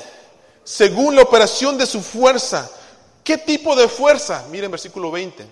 según 0.63 1.17
la 1.17 1.23
operación 1.23 1.79
de 1.79 1.87
su 1.87 2.03
fuerza. 2.03 2.71
¿Qué 3.25 3.39
tipo 3.39 3.75
de 3.75 3.89
fuerza? 3.89 4.45
Miren 4.51 4.71
versículo 4.71 5.11
20. 5.11 5.47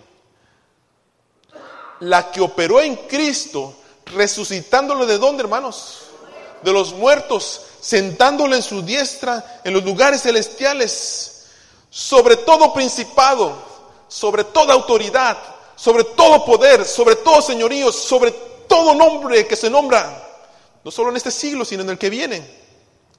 La 2.00 2.30
que 2.30 2.42
operó 2.42 2.80
en 2.82 2.96
Cristo, 3.08 3.74
resucitándolo 4.06 5.06
de 5.06 5.18
dónde, 5.18 5.42
hermanos? 5.42 6.00
De 6.62 6.72
los 6.72 6.92
muertos, 6.92 7.60
sentándolo 7.80 8.54
en 8.54 8.62
su 8.62 8.82
diestra 8.82 9.60
en 9.64 9.74
los 9.74 9.84
lugares 9.84 10.22
celestiales, 10.22 11.46
sobre 11.90 12.36
todo 12.36 12.72
principado 12.72 13.74
sobre 14.08 14.44
toda 14.44 14.74
autoridad, 14.74 15.36
sobre 15.76 16.04
todo 16.04 16.44
poder, 16.44 16.84
sobre 16.84 17.16
todo 17.16 17.42
señorío, 17.42 17.90
sobre 17.90 18.30
todo 18.68 18.94
nombre 18.94 19.46
que 19.46 19.56
se 19.56 19.68
nombra, 19.68 20.24
no 20.84 20.90
solo 20.90 21.10
en 21.10 21.16
este 21.16 21.30
siglo, 21.30 21.64
sino 21.64 21.82
en 21.82 21.90
el 21.90 21.98
que 21.98 22.10
viene. 22.10 22.64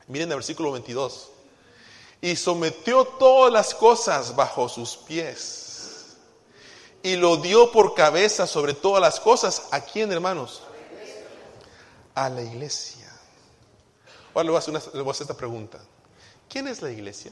Miren 0.07 0.29
el 0.29 0.37
versículo 0.37 0.71
22. 0.71 1.29
Y 2.21 2.35
sometió 2.35 3.05
todas 3.05 3.51
las 3.51 3.75
cosas 3.75 4.35
bajo 4.35 4.69
sus 4.69 4.95
pies. 4.95 6.15
Y 7.03 7.17
lo 7.17 7.37
dio 7.37 7.71
por 7.71 7.93
cabeza 7.93 8.47
sobre 8.47 8.73
todas 8.73 9.01
las 9.01 9.19
cosas. 9.19 9.63
¿A 9.71 9.81
quién, 9.81 10.11
hermanos? 10.11 10.61
a 12.15 12.29
la 12.29 12.41
iglesia. 12.41 13.11
Ahora 14.33 14.45
le 14.45 14.49
voy 14.49 14.55
a 14.55 14.59
hacer, 14.59 14.71
una, 14.71 14.79
voy 15.03 15.07
a 15.09 15.11
hacer 15.11 15.23
esta 15.23 15.37
pregunta. 15.37 15.79
¿Quién 16.49 16.67
es 16.67 16.81
la 16.81 16.89
iglesia? 16.89 17.31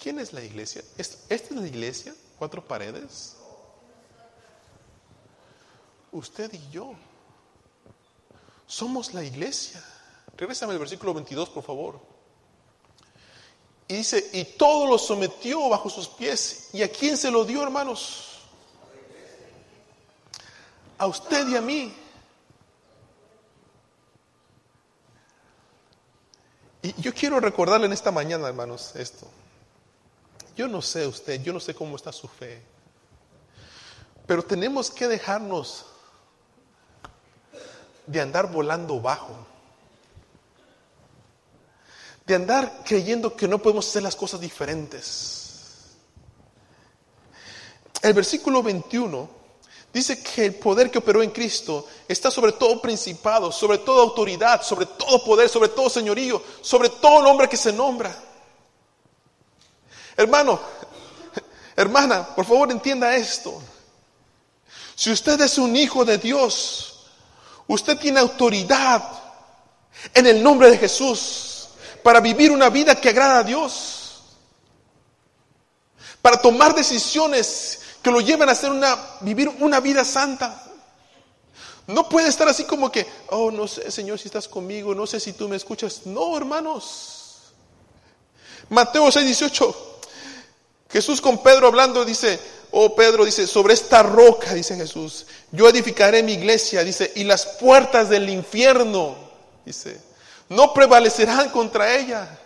¿Quién 0.00 0.18
es 0.18 0.32
la 0.32 0.42
iglesia? 0.42 0.82
¿Esta 0.96 1.34
es 1.34 1.50
la 1.50 1.66
iglesia? 1.66 2.14
¿Cuatro 2.38 2.66
paredes? 2.66 3.36
Usted 6.12 6.52
y 6.54 6.70
yo. 6.70 6.94
Somos 8.66 9.12
la 9.12 9.22
iglesia. 9.22 9.84
Regresame 10.36 10.72
al 10.72 10.78
versículo 10.78 11.12
22, 11.12 11.50
por 11.50 11.62
favor. 11.62 12.00
Y 13.88 13.96
dice, 13.96 14.30
y 14.32 14.44
todo 14.44 14.86
lo 14.86 14.98
sometió 14.98 15.68
bajo 15.68 15.90
sus 15.90 16.08
pies. 16.08 16.70
¿Y 16.72 16.82
a 16.82 16.90
quién 16.90 17.16
se 17.16 17.30
lo 17.30 17.44
dio, 17.44 17.62
hermanos? 17.62 18.29
A 21.00 21.06
usted 21.06 21.48
y 21.48 21.56
a 21.56 21.62
mí. 21.62 21.94
Y 26.82 27.00
yo 27.00 27.14
quiero 27.14 27.40
recordarle 27.40 27.86
en 27.86 27.94
esta 27.94 28.10
mañana, 28.10 28.46
hermanos, 28.48 28.94
esto. 28.96 29.26
Yo 30.54 30.68
no 30.68 30.82
sé 30.82 31.06
usted, 31.06 31.42
yo 31.42 31.54
no 31.54 31.60
sé 31.60 31.74
cómo 31.74 31.96
está 31.96 32.12
su 32.12 32.28
fe, 32.28 32.60
pero 34.26 34.42
tenemos 34.42 34.90
que 34.90 35.08
dejarnos 35.08 35.86
de 38.06 38.20
andar 38.20 38.52
volando 38.52 39.00
bajo, 39.00 39.34
de 42.26 42.34
andar 42.34 42.82
creyendo 42.84 43.34
que 43.34 43.48
no 43.48 43.58
podemos 43.58 43.88
hacer 43.88 44.02
las 44.02 44.16
cosas 44.16 44.38
diferentes. 44.38 45.96
El 48.02 48.12
versículo 48.12 48.62
21 48.62 49.39
dice 49.92 50.22
que 50.22 50.46
el 50.46 50.54
poder 50.54 50.90
que 50.90 50.98
operó 50.98 51.22
en 51.22 51.30
Cristo 51.30 51.86
está 52.06 52.30
sobre 52.30 52.52
todo 52.52 52.80
principado, 52.80 53.50
sobre 53.50 53.78
toda 53.78 54.02
autoridad, 54.02 54.62
sobre 54.62 54.86
todo 54.86 55.24
poder, 55.24 55.48
sobre 55.48 55.68
todo 55.68 55.90
señorío, 55.90 56.42
sobre 56.60 56.88
todo 56.88 57.22
nombre 57.22 57.48
que 57.48 57.56
se 57.56 57.72
nombra. 57.72 58.16
Hermano, 60.16 60.60
hermana, 61.74 62.34
por 62.34 62.44
favor 62.44 62.70
entienda 62.70 63.16
esto. 63.16 63.60
Si 64.94 65.10
usted 65.10 65.40
es 65.40 65.58
un 65.58 65.74
hijo 65.74 66.04
de 66.04 66.18
Dios, 66.18 67.06
usted 67.66 67.98
tiene 67.98 68.20
autoridad 68.20 69.02
en 70.14 70.26
el 70.26 70.42
nombre 70.42 70.70
de 70.70 70.78
Jesús 70.78 71.68
para 72.02 72.20
vivir 72.20 72.50
una 72.50 72.68
vida 72.68 73.00
que 73.00 73.08
agrada 73.08 73.38
a 73.38 73.44
Dios, 73.44 74.22
para 76.22 76.40
tomar 76.40 76.74
decisiones 76.74 77.80
que 78.02 78.10
lo 78.10 78.20
lleven 78.20 78.48
a 78.48 78.52
hacer 78.52 78.70
una, 78.70 78.96
vivir 79.20 79.48
una 79.60 79.80
vida 79.80 80.04
santa. 80.04 80.64
No 81.86 82.08
puede 82.08 82.28
estar 82.28 82.48
así 82.48 82.64
como 82.64 82.90
que, 82.90 83.06
oh, 83.30 83.50
no 83.50 83.66
sé, 83.66 83.90
Señor, 83.90 84.18
si 84.18 84.28
estás 84.28 84.46
conmigo, 84.46 84.94
no 84.94 85.06
sé 85.06 85.18
si 85.18 85.32
tú 85.32 85.48
me 85.48 85.56
escuchas. 85.56 86.06
No, 86.06 86.36
hermanos. 86.36 87.52
Mateo 88.68 89.10
6, 89.10 89.26
18. 89.26 89.90
Jesús 90.90 91.20
con 91.20 91.42
Pedro 91.42 91.66
hablando 91.66 92.04
dice, 92.04 92.38
oh 92.72 92.94
Pedro, 92.94 93.24
dice, 93.24 93.46
sobre 93.46 93.74
esta 93.74 94.02
roca, 94.02 94.54
dice 94.54 94.76
Jesús, 94.76 95.26
yo 95.52 95.68
edificaré 95.68 96.22
mi 96.22 96.32
iglesia, 96.32 96.82
dice, 96.82 97.12
y 97.14 97.24
las 97.24 97.46
puertas 97.46 98.08
del 98.08 98.28
infierno, 98.28 99.16
dice, 99.64 100.00
no 100.48 100.74
prevalecerán 100.74 101.50
contra 101.50 101.96
ella. 101.96 102.38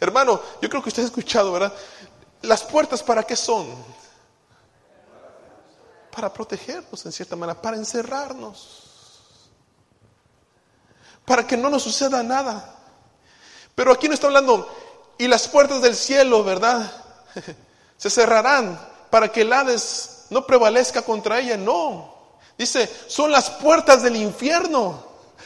Hermano, 0.00 0.40
yo 0.60 0.68
creo 0.68 0.82
que 0.82 0.90
usted 0.90 1.02
ha 1.02 1.06
escuchado, 1.06 1.52
¿verdad? 1.52 1.72
Las 2.42 2.62
puertas 2.62 3.02
para 3.02 3.22
qué 3.22 3.36
son? 3.36 3.66
Para 6.18 6.32
protegernos 6.32 7.06
en 7.06 7.12
cierta 7.12 7.36
manera, 7.36 7.62
para 7.62 7.76
encerrarnos, 7.76 8.82
para 11.24 11.46
que 11.46 11.56
no 11.56 11.70
nos 11.70 11.84
suceda 11.84 12.24
nada. 12.24 12.74
Pero 13.76 13.92
aquí 13.92 14.08
no 14.08 14.14
está 14.14 14.26
hablando, 14.26 14.68
y 15.16 15.28
las 15.28 15.46
puertas 15.46 15.80
del 15.80 15.94
cielo, 15.94 16.42
¿verdad? 16.42 16.90
se 17.96 18.10
cerrarán 18.10 18.80
para 19.10 19.30
que 19.30 19.42
el 19.42 19.52
Hades 19.52 20.24
no 20.30 20.44
prevalezca 20.44 21.02
contra 21.02 21.38
ella. 21.38 21.56
No. 21.56 22.16
Dice, 22.58 22.90
son 23.06 23.30
las 23.30 23.48
puertas 23.50 24.02
del 24.02 24.16
infierno. 24.16 25.00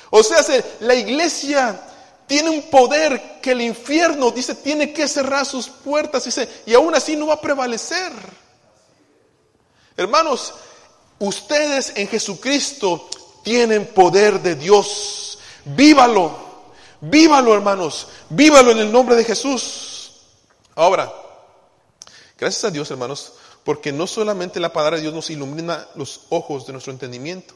O 0.08 0.22
sea, 0.22 0.38
la 0.80 0.94
iglesia 0.94 1.78
tiene 2.26 2.48
un 2.48 2.62
poder 2.70 3.40
que 3.42 3.50
el 3.50 3.60
infierno, 3.60 4.30
dice, 4.30 4.54
tiene 4.54 4.94
que 4.94 5.06
cerrar 5.06 5.44
sus 5.44 5.68
puertas. 5.68 6.24
Dice, 6.24 6.48
y 6.64 6.72
aún 6.72 6.94
así 6.94 7.14
no 7.14 7.26
va 7.26 7.34
a 7.34 7.40
prevalecer. 7.42 8.41
Hermanos, 9.96 10.54
ustedes 11.18 11.92
en 11.96 12.08
Jesucristo 12.08 13.08
tienen 13.42 13.86
poder 13.86 14.40
de 14.40 14.54
Dios. 14.54 15.38
Vívalo, 15.64 16.36
vívalo 17.00 17.54
hermanos, 17.54 18.08
vívalo 18.28 18.72
en 18.72 18.78
el 18.78 18.92
nombre 18.92 19.16
de 19.16 19.24
Jesús. 19.24 20.12
Ahora, 20.74 21.12
Gracias 22.42 22.64
a 22.64 22.72
Dios, 22.72 22.90
hermanos, 22.90 23.34
porque 23.62 23.92
no 23.92 24.08
solamente 24.08 24.58
la 24.58 24.72
palabra 24.72 24.96
de 24.96 25.02
Dios 25.02 25.14
nos 25.14 25.30
ilumina 25.30 25.86
los 25.94 26.22
ojos 26.30 26.66
de 26.66 26.72
nuestro 26.72 26.92
entendimiento, 26.92 27.54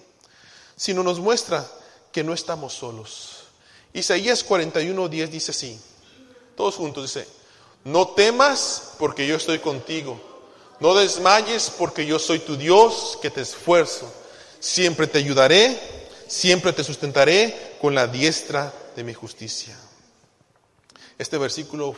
sino 0.76 1.02
nos 1.02 1.18
muestra 1.18 1.68
que 2.12 2.22
no 2.22 2.32
estamos 2.32 2.74
solos. 2.74 3.46
Isaías 3.92 4.44
41, 4.44 5.08
10 5.08 5.30
dice 5.32 5.50
así, 5.50 5.76
todos 6.54 6.76
juntos 6.76 7.02
dice, 7.12 7.26
no 7.82 8.10
temas 8.10 8.92
porque 9.00 9.26
yo 9.26 9.34
estoy 9.34 9.58
contigo, 9.58 10.20
no 10.80 10.94
desmayes 10.94 11.70
porque 11.70 12.06
yo 12.06 12.18
soy 12.18 12.38
tu 12.40 12.56
Dios 12.56 13.18
que 13.22 13.30
te 13.30 13.40
esfuerzo, 13.40 14.12
siempre 14.60 15.06
te 15.06 15.18
ayudaré, 15.18 15.78
siempre 16.26 16.72
te 16.72 16.84
sustentaré 16.84 17.76
con 17.80 17.94
la 17.94 18.06
diestra 18.06 18.72
de 18.94 19.04
mi 19.04 19.14
justicia. 19.14 19.76
Este 21.18 21.38
versículo 21.38 21.96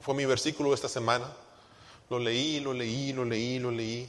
fue 0.00 0.14
mi 0.14 0.24
versículo 0.24 0.74
esta 0.74 0.88
semana. 0.88 1.32
Lo 2.10 2.18
leí, 2.18 2.60
lo 2.60 2.72
leí, 2.72 3.12
lo 3.12 3.24
leí, 3.24 3.58
lo 3.58 3.70
leí. 3.70 4.08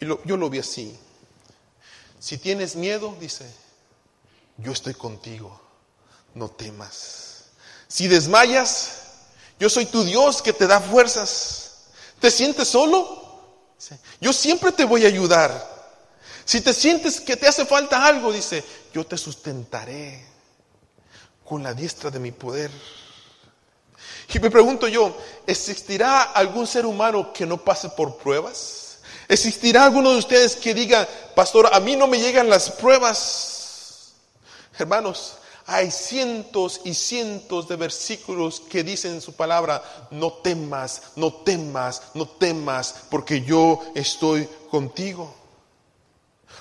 Y 0.00 0.06
yo 0.06 0.36
lo 0.36 0.50
vi 0.50 0.58
así. 0.58 0.98
Si 2.18 2.38
tienes 2.38 2.74
miedo, 2.74 3.14
dice, 3.20 3.46
yo 4.56 4.72
estoy 4.72 4.94
contigo, 4.94 5.60
no 6.34 6.50
temas. 6.50 7.50
Si 7.86 8.08
desmayas, 8.08 9.02
yo 9.58 9.68
soy 9.68 9.86
tu 9.86 10.04
Dios 10.04 10.42
que 10.42 10.52
te 10.52 10.66
da 10.66 10.80
fuerzas. 10.80 11.63
¿Te 12.24 12.30
sientes 12.30 12.68
solo? 12.68 13.22
Yo 14.18 14.32
siempre 14.32 14.72
te 14.72 14.86
voy 14.86 15.04
a 15.04 15.08
ayudar. 15.08 15.52
Si 16.46 16.62
te 16.62 16.72
sientes 16.72 17.20
que 17.20 17.36
te 17.36 17.46
hace 17.46 17.66
falta 17.66 18.02
algo, 18.02 18.32
dice, 18.32 18.64
yo 18.94 19.04
te 19.04 19.18
sustentaré 19.18 20.24
con 21.44 21.62
la 21.62 21.74
diestra 21.74 22.10
de 22.10 22.18
mi 22.18 22.32
poder. 22.32 22.70
Y 24.32 24.38
me 24.38 24.50
pregunto 24.50 24.88
yo, 24.88 25.14
¿existirá 25.46 26.22
algún 26.22 26.66
ser 26.66 26.86
humano 26.86 27.30
que 27.30 27.44
no 27.44 27.62
pase 27.62 27.90
por 27.90 28.16
pruebas? 28.16 29.00
¿Existirá 29.28 29.84
alguno 29.84 30.12
de 30.12 30.16
ustedes 30.20 30.56
que 30.56 30.72
diga, 30.72 31.06
pastor, 31.34 31.68
a 31.74 31.78
mí 31.78 31.94
no 31.94 32.06
me 32.06 32.20
llegan 32.20 32.48
las 32.48 32.70
pruebas? 32.70 34.14
Hermanos, 34.78 35.34
hay 35.66 35.90
cientos 35.90 36.82
y 36.84 36.92
cientos 36.92 37.68
de 37.68 37.76
versículos 37.76 38.60
que 38.60 38.84
dicen 38.84 39.14
en 39.14 39.20
su 39.20 39.34
palabra, 39.34 39.82
no 40.10 40.32
temas, 40.32 41.02
no 41.16 41.32
temas, 41.32 42.02
no 42.12 42.28
temas, 42.28 43.04
porque 43.10 43.40
yo 43.40 43.80
estoy 43.94 44.46
contigo. 44.70 45.34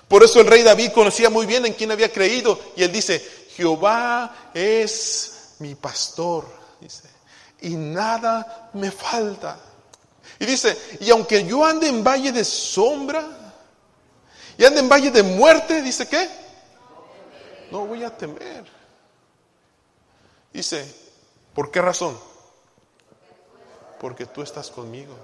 Por 0.08 0.24
eso 0.24 0.40
el 0.40 0.48
rey 0.48 0.64
David 0.64 0.92
conocía 0.92 1.30
muy 1.30 1.46
bien 1.46 1.66
en 1.66 1.74
quién 1.74 1.92
había 1.92 2.12
creído 2.12 2.60
y 2.76 2.84
él 2.84 2.92
dice, 2.92 3.20
Jehová 3.56 4.52
es 4.54 5.56
mi 5.60 5.76
pastor, 5.76 6.46
y 7.62 7.70
nada 7.76 8.70
me 8.74 8.90
falta. 8.92 9.60
Y 10.40 10.46
dice, 10.46 10.78
y 11.02 11.10
aunque 11.12 11.46
yo 11.46 11.66
ande 11.66 11.88
en 11.88 12.04
valle 12.04 12.32
de 12.32 12.44
sombra, 12.44 13.26
y 14.58 14.64
ande 14.64 14.80
en 14.80 14.90
valle 14.90 15.12
de 15.12 15.24
muerte, 15.24 15.82
dice 15.82 16.08
qué? 16.08 16.30
No 17.72 17.86
voy 17.86 18.04
a 18.04 18.16
temer. 18.16 18.83
Dice, 20.54 20.86
¿por 21.56 21.72
qué 21.72 21.82
razón? 21.82 22.18
Porque 24.00 24.28
tú 24.28 24.44
estás 24.44 24.70
conmigo. 24.70 25.16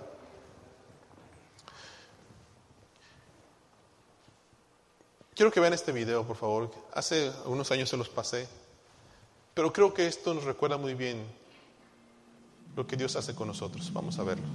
Quiero 5.35 5.51
que 5.51 5.59
vean 5.59 5.73
este 5.73 5.91
video, 5.91 6.25
por 6.25 6.35
favor. 6.35 6.71
Hace 6.93 7.31
unos 7.45 7.71
años 7.71 7.89
se 7.89 7.95
los 7.95 8.09
pasé, 8.09 8.47
pero 9.53 9.71
creo 9.71 9.93
que 9.93 10.07
esto 10.07 10.33
nos 10.33 10.43
recuerda 10.43 10.77
muy 10.77 10.95
bien 10.95 11.23
lo 12.75 12.87
que 12.87 12.97
Dios 12.97 13.15
hace 13.15 13.35
con 13.35 13.47
nosotros. 13.47 13.93
Vamos 13.93 14.17
a 14.19 14.23
verlo. 14.23 14.45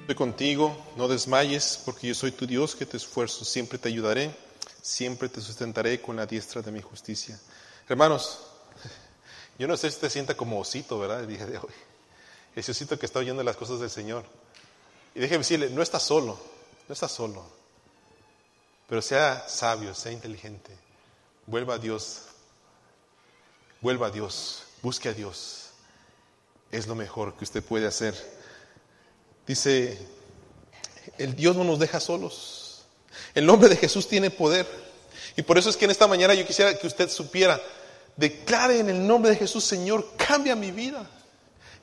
Estoy 0.00 0.16
contigo, 0.16 0.76
no 0.96 1.06
desmayes, 1.08 1.80
porque 1.84 2.08
yo 2.08 2.14
soy 2.14 2.32
tu 2.32 2.46
Dios 2.46 2.74
que 2.74 2.84
te 2.84 2.96
esfuerzo, 2.96 3.44
siempre 3.44 3.78
te 3.78 3.88
ayudaré, 3.88 4.34
siempre 4.82 5.30
te 5.30 5.40
sustentaré 5.40 6.02
con 6.02 6.16
la 6.16 6.26
diestra 6.26 6.60
de 6.60 6.70
mi 6.70 6.82
justicia. 6.82 7.40
Hermanos, 7.88 8.40
yo 9.58 9.66
no 9.66 9.78
sé 9.78 9.90
si 9.90 9.98
te 9.98 10.10
sienta 10.10 10.36
como 10.36 10.60
osito, 10.60 10.98
¿verdad? 10.98 11.20
El 11.20 11.28
día 11.28 11.46
de 11.46 11.56
hoy. 11.56 11.72
Ese 12.54 12.72
osito 12.72 12.98
que 12.98 13.06
está 13.06 13.20
oyendo 13.20 13.42
las 13.42 13.56
cosas 13.56 13.80
del 13.80 13.88
Señor. 13.88 14.26
Y 15.14 15.20
déjeme 15.20 15.38
decirle, 15.38 15.70
no 15.70 15.80
está 15.80 15.98
solo, 15.98 16.38
no 16.86 16.92
está 16.92 17.08
solo. 17.08 17.42
Pero 18.86 19.00
sea 19.00 19.48
sabio, 19.48 19.94
sea 19.94 20.12
inteligente. 20.12 20.76
Vuelva 21.46 21.74
a 21.74 21.78
Dios 21.78 22.26
Vuelva 23.80 24.06
a 24.06 24.10
Dios, 24.10 24.62
busque 24.80 25.08
a 25.08 25.12
Dios 25.12 25.62
es 26.72 26.86
lo 26.86 26.94
mejor 26.94 27.34
que 27.34 27.44
usted 27.44 27.62
puede 27.62 27.86
hacer. 27.86 28.14
Dice, 29.46 29.98
el 31.18 31.36
Dios 31.36 31.54
no 31.54 31.64
nos 31.64 31.78
deja 31.78 32.00
solos. 32.00 32.61
El 33.34 33.46
nombre 33.46 33.68
de 33.68 33.76
Jesús 33.76 34.08
tiene 34.08 34.30
poder. 34.30 34.66
Y 35.36 35.42
por 35.42 35.58
eso 35.58 35.70
es 35.70 35.76
que 35.76 35.84
en 35.84 35.90
esta 35.90 36.06
mañana 36.06 36.34
yo 36.34 36.46
quisiera 36.46 36.78
que 36.78 36.86
usted 36.86 37.08
supiera, 37.08 37.60
declare 38.16 38.78
en 38.78 38.90
el 38.90 39.06
nombre 39.06 39.30
de 39.30 39.36
Jesús, 39.36 39.64
Señor, 39.64 40.12
cambia 40.16 40.54
mi 40.54 40.70
vida, 40.70 41.08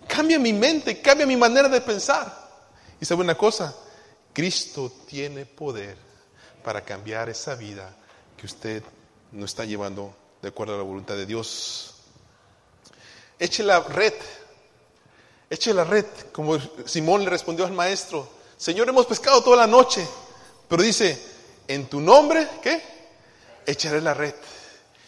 cambia 0.07 0.37
mi 0.37 0.53
mente, 0.53 1.01
cambia 1.01 1.25
mi 1.25 1.37
manera 1.37 1.67
de 1.67 1.81
pensar. 1.81 2.49
Y 3.01 3.05
sabe 3.05 3.21
una 3.21 3.35
cosa, 3.35 3.75
Cristo 4.33 4.91
tiene 5.07 5.45
poder 5.45 5.97
para 6.63 6.81
cambiar 6.83 7.29
esa 7.29 7.55
vida 7.55 7.95
que 8.37 8.45
usted 8.45 8.83
no 9.31 9.45
está 9.45 9.65
llevando 9.65 10.15
de 10.41 10.49
acuerdo 10.49 10.75
a 10.75 10.77
la 10.77 10.83
voluntad 10.83 11.15
de 11.15 11.25
Dios. 11.25 11.95
Eche 13.37 13.63
la 13.63 13.79
red, 13.79 14.13
eche 15.49 15.73
la 15.73 15.83
red, 15.83 16.05
como 16.31 16.59
Simón 16.85 17.23
le 17.23 17.29
respondió 17.29 17.65
al 17.65 17.73
maestro, 17.73 18.29
Señor, 18.57 18.89
hemos 18.89 19.05
pescado 19.05 19.41
toda 19.41 19.55
la 19.55 19.67
noche, 19.67 20.05
pero 20.69 20.83
dice, 20.83 21.21
en 21.67 21.87
tu 21.87 21.99
nombre, 21.99 22.47
¿qué? 22.61 22.81
Echaré 23.65 23.99
la 23.99 24.13
red. 24.13 24.35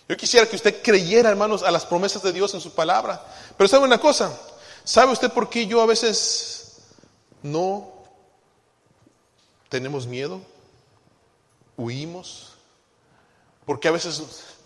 Yo 0.10 0.17
quisiera 0.17 0.47
que 0.47 0.58
usted 0.58 0.82
creyera, 0.82 1.30
hermanos, 1.30 1.63
a 1.63 1.71
las 1.71 1.86
promesas 1.86 2.21
de 2.24 2.34
Dios 2.34 2.54
en 2.54 2.60
su 2.60 2.74
palabra. 2.74 3.26
Pero 3.56 3.67
sabe 3.67 3.86
una 3.86 4.00
cosa, 4.00 4.38
¿sabe 4.84 5.13
usted 5.13 5.32
por 5.32 5.50
qué 5.50 5.67
yo 5.67 5.82
a 5.82 5.86
veces 5.86 6.80
no 7.43 7.93
tenemos 9.69 10.08
miedo? 10.08 10.41
¿Huimos? 11.78 12.50
Porque 13.65 13.88
a 13.88 13.91
veces 13.91 14.21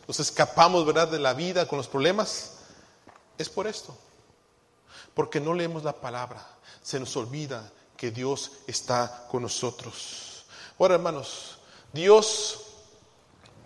nos 0.08 0.20
escapamos, 0.20 0.86
¿verdad?, 0.86 1.10
de 1.10 1.20
la 1.20 1.34
vida 1.34 1.68
con 1.68 1.78
los 1.78 1.88
problemas. 1.88 2.54
Es 3.38 3.50
por 3.50 3.68
esto. 3.68 3.96
Porque 5.14 5.40
no 5.40 5.54
leemos 5.54 5.84
la 5.84 5.94
palabra. 5.94 6.46
Se 6.82 7.00
nos 7.00 7.16
olvida 7.18 7.72
que 7.98 8.12
Dios 8.12 8.52
está 8.66 9.28
con 9.30 9.44
nosotros. 9.44 10.35
Ahora, 10.78 10.96
hermanos, 10.96 11.58
Dios 11.94 12.60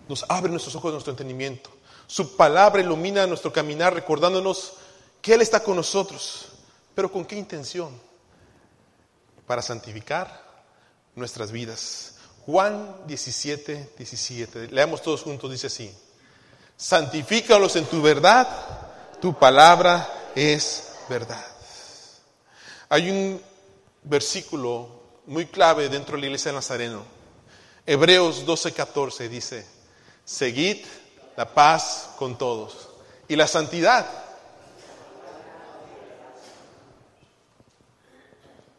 nos 0.08 0.24
abre 0.28 0.50
nuestros 0.50 0.74
ojos, 0.76 0.92
nuestro 0.92 1.12
entendimiento. 1.12 1.70
Su 2.06 2.36
palabra 2.36 2.80
ilumina 2.82 3.26
nuestro 3.26 3.52
caminar, 3.52 3.94
recordándonos 3.94 4.74
que 5.22 5.34
Él 5.34 5.42
está 5.42 5.62
con 5.62 5.76
nosotros. 5.76 6.48
Pero 6.94 7.10
¿con 7.10 7.24
qué 7.24 7.36
intención? 7.36 7.90
Para 9.46 9.62
santificar 9.62 10.44
nuestras 11.14 11.52
vidas. 11.52 12.16
Juan 12.46 12.96
17, 13.06 13.94
17. 13.96 14.68
Leamos 14.68 15.02
todos 15.02 15.22
juntos, 15.22 15.50
dice 15.50 15.66
así. 15.68 15.94
Santifícalos 16.76 17.76
en 17.76 17.84
tu 17.86 18.00
verdad, 18.00 18.48
tu 19.20 19.38
palabra 19.38 20.32
es 20.34 20.92
verdad. 21.08 21.44
Hay 22.88 23.10
un 23.10 23.40
versículo 24.02 24.99
muy 25.30 25.46
clave 25.46 25.88
dentro 25.88 26.16
de 26.16 26.22
la 26.22 26.26
iglesia 26.26 26.50
de 26.50 26.56
Nazareno. 26.56 27.04
Hebreos 27.86 28.44
12, 28.44 28.72
14 28.72 29.28
dice, 29.28 29.64
seguid 30.24 30.84
la 31.36 31.54
paz 31.54 32.10
con 32.18 32.36
todos 32.36 32.88
y 33.28 33.36
la 33.36 33.46
santidad. 33.46 34.04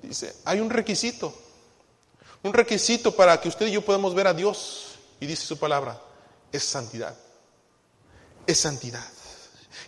Dice, 0.02 0.36
hay 0.44 0.60
un 0.60 0.70
requisito, 0.70 1.34
un 2.44 2.52
requisito 2.52 3.16
para 3.16 3.40
que 3.40 3.48
usted 3.48 3.68
y 3.68 3.72
yo 3.72 3.86
podamos 3.86 4.14
ver 4.14 4.28
a 4.28 4.34
Dios. 4.34 4.96
Y 5.22 5.28
dice 5.28 5.46
su 5.46 5.58
palabra, 5.58 6.02
es 6.52 6.66
santidad. 6.66 7.16
Es 8.46 8.60
santidad. 8.60 9.08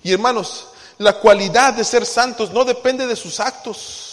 Y 0.02 0.14
hermanos, 0.14 0.70
la 0.98 1.20
cualidad 1.20 1.74
de 1.74 1.84
ser 1.84 2.06
santos 2.06 2.52
no 2.52 2.64
depende 2.64 3.06
de 3.06 3.18
sus 3.18 3.42
actos. 3.42 4.13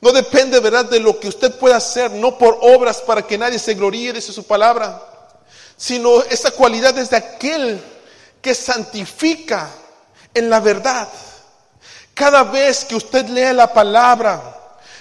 No 0.00 0.12
depende, 0.12 0.60
¿verdad?, 0.60 0.84
de 0.84 1.00
lo 1.00 1.18
que 1.18 1.28
usted 1.28 1.54
pueda 1.58 1.76
hacer, 1.76 2.12
no 2.12 2.38
por 2.38 2.58
obras 2.62 2.98
para 2.98 3.22
que 3.22 3.36
nadie 3.36 3.58
se 3.58 3.74
gloríe, 3.74 4.12
dice 4.12 4.32
su 4.32 4.44
palabra, 4.44 5.02
sino 5.76 6.22
esa 6.22 6.52
cualidad 6.52 6.96
es 6.98 7.10
de 7.10 7.16
aquel 7.16 7.82
que 8.40 8.54
santifica 8.54 9.68
en 10.34 10.48
la 10.48 10.60
verdad. 10.60 11.08
Cada 12.14 12.44
vez 12.44 12.84
que 12.84 12.94
usted 12.94 13.26
lee 13.26 13.52
la 13.52 13.72
palabra, 13.72 14.56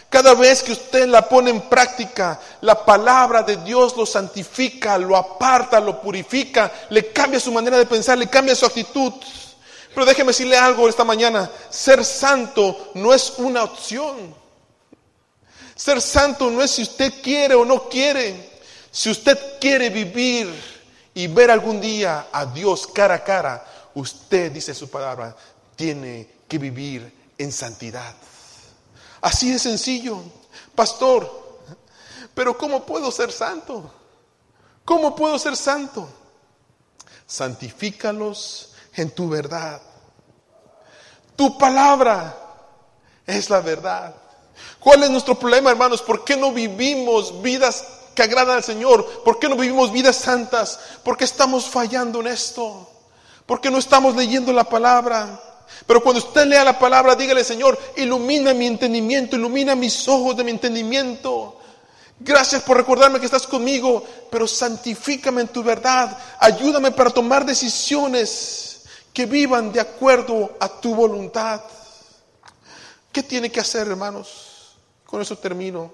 cada 0.09 0.33
vez 0.33 0.63
que 0.63 0.71
usted 0.71 1.07
la 1.07 1.27
pone 1.27 1.51
en 1.51 1.61
práctica, 1.61 2.39
la 2.61 2.85
palabra 2.85 3.43
de 3.43 3.57
Dios 3.57 3.95
lo 3.97 4.05
santifica, 4.05 4.97
lo 4.97 5.15
aparta, 5.17 5.79
lo 5.79 6.01
purifica, 6.01 6.71
le 6.89 7.11
cambia 7.11 7.39
su 7.39 7.51
manera 7.51 7.77
de 7.77 7.85
pensar, 7.85 8.17
le 8.17 8.27
cambia 8.27 8.55
su 8.55 8.65
actitud. 8.65 9.13
Pero 9.93 10.05
déjeme 10.05 10.29
decirle 10.29 10.57
algo 10.57 10.87
esta 10.87 11.03
mañana, 11.03 11.49
ser 11.69 12.05
santo 12.05 12.91
no 12.93 13.13
es 13.13 13.33
una 13.37 13.63
opción. 13.63 14.33
Ser 15.77 16.01
santo 16.01 16.49
no 16.49 16.61
es 16.61 16.71
si 16.71 16.81
usted 16.81 17.21
quiere 17.21 17.53
o 17.53 17.63
no 17.63 17.87
quiere. 17.87 18.57
Si 18.91 19.11
usted 19.11 19.59
quiere 19.61 19.91
vivir 19.91 20.51
y 21.13 21.27
ver 21.27 21.51
algún 21.51 21.79
día 21.79 22.27
a 22.31 22.47
Dios 22.47 22.87
cara 22.87 23.15
a 23.15 23.23
cara, 23.23 23.65
usted, 23.93 24.51
dice 24.51 24.73
su 24.73 24.89
palabra, 24.89 25.35
tiene 25.75 26.27
que 26.47 26.57
vivir 26.57 27.31
en 27.37 27.51
santidad. 27.51 28.15
Así 29.21 29.51
de 29.51 29.59
sencillo. 29.59 30.19
Pastor, 30.73 31.59
pero 32.33 32.57
¿cómo 32.57 32.83
puedo 32.83 33.11
ser 33.11 33.31
santo? 33.31 33.93
¿Cómo 34.83 35.15
puedo 35.15 35.37
ser 35.37 35.55
santo? 35.55 36.09
Santifícalos 37.27 38.73
en 38.95 39.11
tu 39.11 39.29
verdad. 39.29 39.79
Tu 41.35 41.55
palabra 41.55 42.35
es 43.27 43.49
la 43.51 43.59
verdad. 43.59 44.15
¿Cuál 44.79 45.03
es 45.03 45.09
nuestro 45.09 45.37
problema, 45.37 45.71
hermanos? 45.71 46.01
¿Por 46.01 46.23
qué 46.23 46.37
no 46.37 46.51
vivimos 46.51 47.41
vidas 47.41 47.85
que 48.15 48.23
agradan 48.23 48.57
al 48.57 48.63
Señor? 48.63 49.23
¿Por 49.23 49.39
qué 49.39 49.49
no 49.49 49.55
vivimos 49.55 49.91
vidas 49.91 50.15
santas? 50.15 50.79
¿Por 51.03 51.17
qué 51.17 51.25
estamos 51.25 51.65
fallando 51.65 52.21
en 52.21 52.27
esto? 52.27 52.89
¿Por 53.45 53.61
qué 53.61 53.71
no 53.71 53.77
estamos 53.77 54.15
leyendo 54.15 54.51
la 54.53 54.63
palabra? 54.63 55.41
Pero 55.85 56.01
cuando 56.01 56.19
usted 56.19 56.45
lea 56.45 56.63
la 56.63 56.79
palabra, 56.79 57.15
dígale, 57.15 57.43
Señor, 57.43 57.77
ilumina 57.95 58.53
mi 58.53 58.67
entendimiento, 58.67 59.35
ilumina 59.35 59.75
mis 59.75 60.07
ojos 60.07 60.35
de 60.35 60.43
mi 60.43 60.51
entendimiento. 60.51 61.57
Gracias 62.19 62.63
por 62.63 62.77
recordarme 62.77 63.19
que 63.19 63.25
estás 63.25 63.45
conmigo, 63.45 64.03
pero 64.31 64.47
santifícame 64.47 65.41
en 65.41 65.47
tu 65.49 65.63
verdad. 65.63 66.17
Ayúdame 66.39 66.91
para 66.91 67.11
tomar 67.11 67.45
decisiones 67.45 68.81
que 69.13 69.25
vivan 69.25 69.71
de 69.71 69.79
acuerdo 69.79 70.57
a 70.59 70.67
tu 70.67 70.95
voluntad. 70.95 71.61
¿Qué 73.11 73.23
tiene 73.23 73.51
que 73.51 73.59
hacer, 73.59 73.87
hermanos? 73.87 74.46
Con 75.07 75.21
eso 75.21 75.35
termino. 75.39 75.91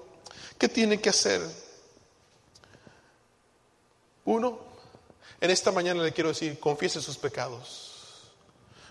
¿Qué 0.58 0.68
tiene 0.68 1.00
que 1.00 1.08
hacer? 1.08 1.40
Uno, 4.26 4.58
en 5.40 5.50
esta 5.50 5.72
mañana 5.72 6.02
le 6.02 6.12
quiero 6.12 6.28
decir, 6.28 6.60
confiese 6.60 7.00
sus 7.00 7.16
pecados. 7.16 8.28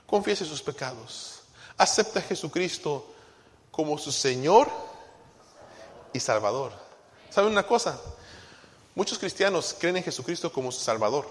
Confiese 0.08 0.46
sus 0.46 0.64
pecados. 0.64 1.42
Acepta 1.78 2.20
a 2.20 2.24
Jesucristo 2.24 3.14
como 3.70 4.00
su 4.00 4.12
Señor 4.12 4.72
y 6.14 6.20
Salvador. 6.20 6.74
¿Saben 7.30 7.52
una 7.52 7.68
cosa? 7.68 8.00
Muchos 8.96 9.20
cristianos 9.20 9.76
creen 9.80 9.98
en 9.98 10.04
Jesucristo 10.04 10.52
como 10.52 10.72
su 10.72 10.80
Salvador. 10.80 11.30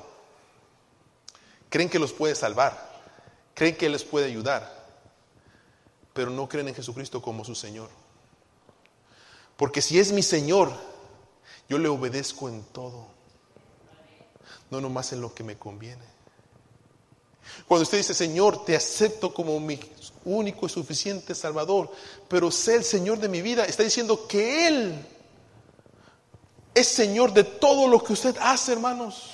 Creen 1.69 1.89
que 1.89 1.99
los 1.99 2.13
puede 2.13 2.37
salvar. 2.37 2.93
Creen 3.55 3.77
que 3.77 3.89
les 3.89 4.05
puede 4.05 4.27
ayudar 4.27 4.83
pero 6.13 6.31
no 6.31 6.49
creen 6.49 6.69
en 6.69 6.75
Jesucristo 6.75 7.23
como 7.23 7.45
su 7.45 7.55
Señor. 7.55 7.89
Porque 9.57 9.83
si 9.83 9.99
es 9.99 10.13
mi 10.13 10.23
Señor, 10.23 10.73
yo 11.69 11.79
le 11.79 11.89
obedezco 11.89 12.49
en 12.49 12.63
todo, 12.65 13.07
no 14.71 14.81
nomás 14.81 15.13
en 15.13 15.21
lo 15.21 15.35
que 15.35 15.45
me 15.45 15.57
conviene. 15.57 16.13
Cuando 17.67 17.83
usted 17.83 17.99
dice, 17.99 18.15
Señor, 18.15 18.65
te 18.65 18.77
acepto 18.77 19.33
como 19.33 19.59
mi 19.61 19.79
único 20.25 20.67
y 20.67 20.69
suficiente 20.69 21.35
Salvador, 21.35 21.91
pero 22.29 22.51
sé 22.51 22.77
el 22.77 22.85
Señor 22.85 23.19
de 23.19 23.29
mi 23.29 23.43
vida, 23.43 23.65
está 23.65 23.83
diciendo 23.83 24.27
que 24.27 24.69
Él 24.69 25.07
es 26.75 26.89
Señor 26.89 27.33
de 27.33 27.45
todo 27.45 27.89
lo 27.89 28.03
que 28.03 28.13
usted 28.13 28.37
hace, 28.41 28.73
hermanos. 28.73 29.31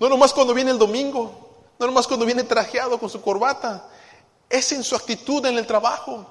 No 0.00 0.08
nomás 0.08 0.32
cuando 0.32 0.54
viene 0.54 0.70
el 0.70 0.78
domingo, 0.78 1.48
no 1.78 1.86
nomás 1.86 2.06
cuando 2.06 2.26
viene 2.26 2.44
trajeado 2.44 2.98
con 2.98 3.10
su 3.10 3.20
corbata, 3.20 3.88
es 4.48 4.72
en 4.72 4.82
su 4.82 4.96
actitud 4.96 5.44
en 5.46 5.58
el 5.58 5.66
trabajo, 5.66 6.26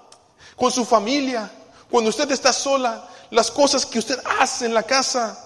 con 0.56 0.72
su 0.72 0.86
familia, 0.86 1.52
cuando 1.90 2.10
usted 2.10 2.30
está 2.32 2.52
sola, 2.52 3.08
las 3.30 3.52
cosas 3.52 3.86
que 3.86 4.00
usted 4.00 4.20
hace 4.40 4.66
en 4.66 4.74
la 4.74 4.84
casa. 4.84 5.44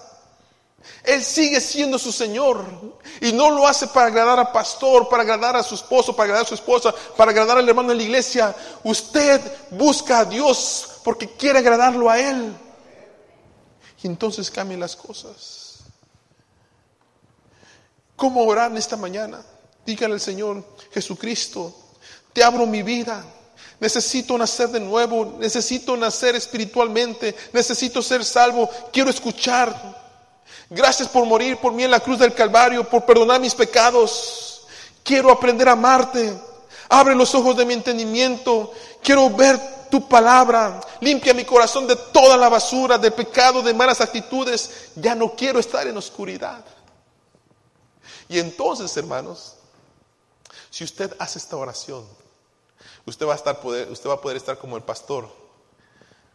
Él 1.04 1.22
sigue 1.22 1.60
siendo 1.60 1.96
su 1.98 2.10
Señor 2.10 2.64
y 3.20 3.32
no 3.32 3.50
lo 3.50 3.68
hace 3.68 3.86
para 3.86 4.06
agradar 4.06 4.38
al 4.38 4.50
pastor, 4.50 5.08
para 5.08 5.22
agradar 5.22 5.56
a 5.56 5.62
su 5.62 5.76
esposo, 5.76 6.14
para 6.14 6.24
agradar 6.24 6.44
a 6.44 6.48
su 6.48 6.54
esposa, 6.54 6.92
para 7.16 7.30
agradar 7.30 7.58
al 7.58 7.68
hermano 7.68 7.90
de 7.90 7.96
la 7.96 8.02
iglesia. 8.02 8.54
Usted 8.82 9.40
busca 9.70 10.20
a 10.20 10.24
Dios 10.24 11.00
porque 11.04 11.28
quiere 11.28 11.60
agradarlo 11.60 12.10
a 12.10 12.18
Él. 12.18 12.52
Y 14.02 14.06
entonces 14.08 14.50
cambien 14.50 14.80
las 14.80 14.96
cosas. 14.96 15.78
¿Cómo 18.16 18.44
orar 18.44 18.70
en 18.70 18.78
esta 18.78 18.96
mañana? 18.96 19.40
Dígale 19.86 20.14
al 20.14 20.20
Señor 20.20 20.64
Jesucristo, 20.92 21.74
te 22.32 22.42
abro 22.42 22.66
mi 22.66 22.82
vida. 22.82 23.24
Necesito 23.82 24.38
nacer 24.38 24.68
de 24.68 24.78
nuevo, 24.78 25.38
necesito 25.40 25.96
nacer 25.96 26.36
espiritualmente, 26.36 27.34
necesito 27.52 28.00
ser 28.00 28.24
salvo, 28.24 28.70
quiero 28.92 29.10
escuchar. 29.10 29.74
Gracias 30.70 31.08
por 31.08 31.26
morir 31.26 31.56
por 31.56 31.72
mí 31.72 31.82
en 31.82 31.90
la 31.90 31.98
cruz 31.98 32.20
del 32.20 32.32
Calvario, 32.32 32.88
por 32.88 33.04
perdonar 33.04 33.40
mis 33.40 33.56
pecados. 33.56 34.68
Quiero 35.02 35.32
aprender 35.32 35.68
a 35.68 35.72
amarte. 35.72 36.32
Abre 36.90 37.16
los 37.16 37.34
ojos 37.34 37.56
de 37.56 37.66
mi 37.66 37.74
entendimiento. 37.74 38.72
Quiero 39.02 39.28
ver 39.30 39.58
tu 39.90 40.08
palabra. 40.08 40.80
Limpia 41.00 41.34
mi 41.34 41.44
corazón 41.44 41.88
de 41.88 41.96
toda 41.96 42.36
la 42.36 42.48
basura, 42.48 42.98
de 42.98 43.10
pecado, 43.10 43.62
de 43.62 43.74
malas 43.74 44.00
actitudes. 44.00 44.92
Ya 44.94 45.16
no 45.16 45.34
quiero 45.34 45.58
estar 45.58 45.88
en 45.88 45.96
oscuridad. 45.96 46.64
Y 48.28 48.38
entonces, 48.38 48.96
hermanos, 48.96 49.56
si 50.70 50.84
usted 50.84 51.12
hace 51.18 51.40
esta 51.40 51.56
oración, 51.56 52.21
usted 53.06 53.26
va 53.26 53.32
a, 53.32 53.36
estar 53.36 53.60
poder, 53.60 53.90
usted 53.90 54.08
va 54.08 54.14
a 54.14 54.20
poder 54.20 54.36
estar 54.36 54.58
como 54.58 54.76
el 54.76 54.82
pastor 54.82 55.28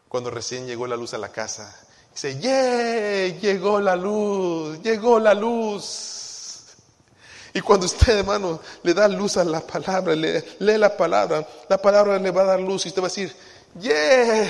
cuando 0.08 0.30
recién 0.30 0.65
llegó 0.65 0.88
la 0.88 0.95
luz 0.95 1.13
a 1.13 1.17
la 1.17 1.30
casa. 1.30 1.75
Dice, 2.13 2.39
¡yeah! 2.39 3.39
Llegó 3.39 3.80
la 3.80 3.95
luz, 3.95 4.82
llegó 4.82 5.19
la 5.19 5.34
luz. 5.34 6.65
Y 7.53 7.62
cuando 7.62 7.86
usted, 7.86 8.19
hermano, 8.19 8.60
le 8.84 8.93
da 8.93 9.08
luz 9.08 9.38
a 9.38 9.43
la 9.43 9.62
palabra, 9.62 10.15
le, 10.15 10.43
lee 10.60 10.77
la 10.77 10.95
palabra, 10.95 11.47
la 11.67 11.82
palabra 11.82 12.19
le 12.19 12.32
va 12.32 12.41
a 12.41 12.45
dar 12.45 12.60
luz 12.60 12.86
y 12.86 12.89
usted 12.89 13.01
va 13.01 13.08
a 13.08 13.10
decir, 13.10 13.36
¡yeah! 13.80 14.47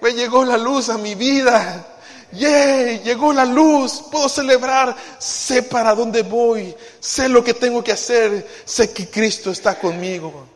Me 0.00 0.12
llegó 0.12 0.44
la 0.44 0.56
luz 0.56 0.88
a 0.88 0.98
mi 0.98 1.14
vida. 1.14 1.86
¡Yeah! 2.32 3.02
Llegó 3.02 3.32
la 3.32 3.44
luz, 3.44 4.02
puedo 4.10 4.28
celebrar, 4.28 4.94
sé 5.18 5.62
para 5.62 5.94
dónde 5.94 6.22
voy, 6.22 6.74
sé 7.00 7.28
lo 7.28 7.42
que 7.42 7.54
tengo 7.54 7.82
que 7.82 7.92
hacer, 7.92 8.46
sé 8.64 8.92
que 8.92 9.08
Cristo 9.08 9.50
está 9.50 9.78
conmigo. 9.78 10.55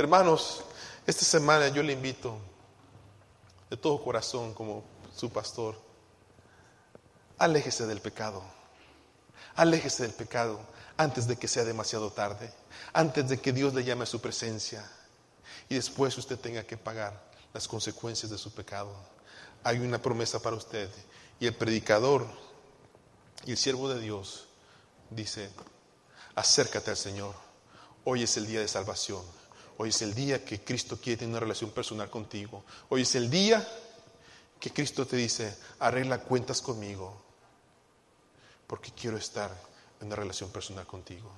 Hermanos, 0.00 0.62
esta 1.06 1.24
semana 1.24 1.68
yo 1.68 1.82
le 1.82 1.92
invito 1.92 2.38
de 3.68 3.76
todo 3.76 4.02
corazón 4.02 4.54
como 4.54 4.82
su 5.14 5.30
pastor, 5.30 5.76
aléjese 7.36 7.86
del 7.86 8.00
pecado, 8.00 8.42
aléjese 9.54 10.04
del 10.04 10.12
pecado 10.12 10.58
antes 10.96 11.26
de 11.26 11.36
que 11.36 11.48
sea 11.48 11.64
demasiado 11.64 12.10
tarde, 12.10 12.52
antes 12.92 13.28
de 13.28 13.40
que 13.40 13.52
Dios 13.52 13.74
le 13.74 13.84
llame 13.84 14.04
a 14.04 14.06
su 14.06 14.20
presencia 14.20 14.90
y 15.68 15.74
después 15.74 16.16
usted 16.16 16.38
tenga 16.38 16.64
que 16.64 16.76
pagar 16.76 17.22
las 17.52 17.68
consecuencias 17.68 18.30
de 18.30 18.38
su 18.38 18.52
pecado 18.52 18.96
hay 19.62 19.78
una 19.78 20.00
promesa 20.00 20.40
para 20.40 20.56
usted. 20.56 20.88
Y 21.38 21.46
el 21.46 21.54
predicador 21.54 22.26
y 23.44 23.52
el 23.52 23.56
siervo 23.56 23.88
de 23.88 24.00
Dios 24.00 24.46
dice, 25.10 25.50
acércate 26.34 26.90
al 26.90 26.96
Señor. 26.96 27.34
Hoy 28.04 28.22
es 28.22 28.36
el 28.36 28.46
día 28.46 28.60
de 28.60 28.68
salvación. 28.68 29.22
Hoy 29.82 29.88
es 29.88 30.02
el 30.02 30.14
día 30.14 30.44
que 30.44 30.60
Cristo 30.60 30.98
quiere 31.00 31.16
tener 31.16 31.30
una 31.30 31.40
relación 31.40 31.70
personal 31.70 32.10
contigo. 32.10 32.64
Hoy 32.90 33.00
es 33.00 33.14
el 33.14 33.30
día 33.30 33.66
que 34.60 34.70
Cristo 34.74 35.06
te 35.06 35.16
dice, 35.16 35.56
arregla 35.78 36.18
cuentas 36.18 36.60
conmigo, 36.60 37.18
porque 38.66 38.92
quiero 38.92 39.16
estar 39.16 39.50
en 40.02 40.08
una 40.08 40.16
relación 40.16 40.50
personal 40.50 40.86
contigo. 40.86 41.32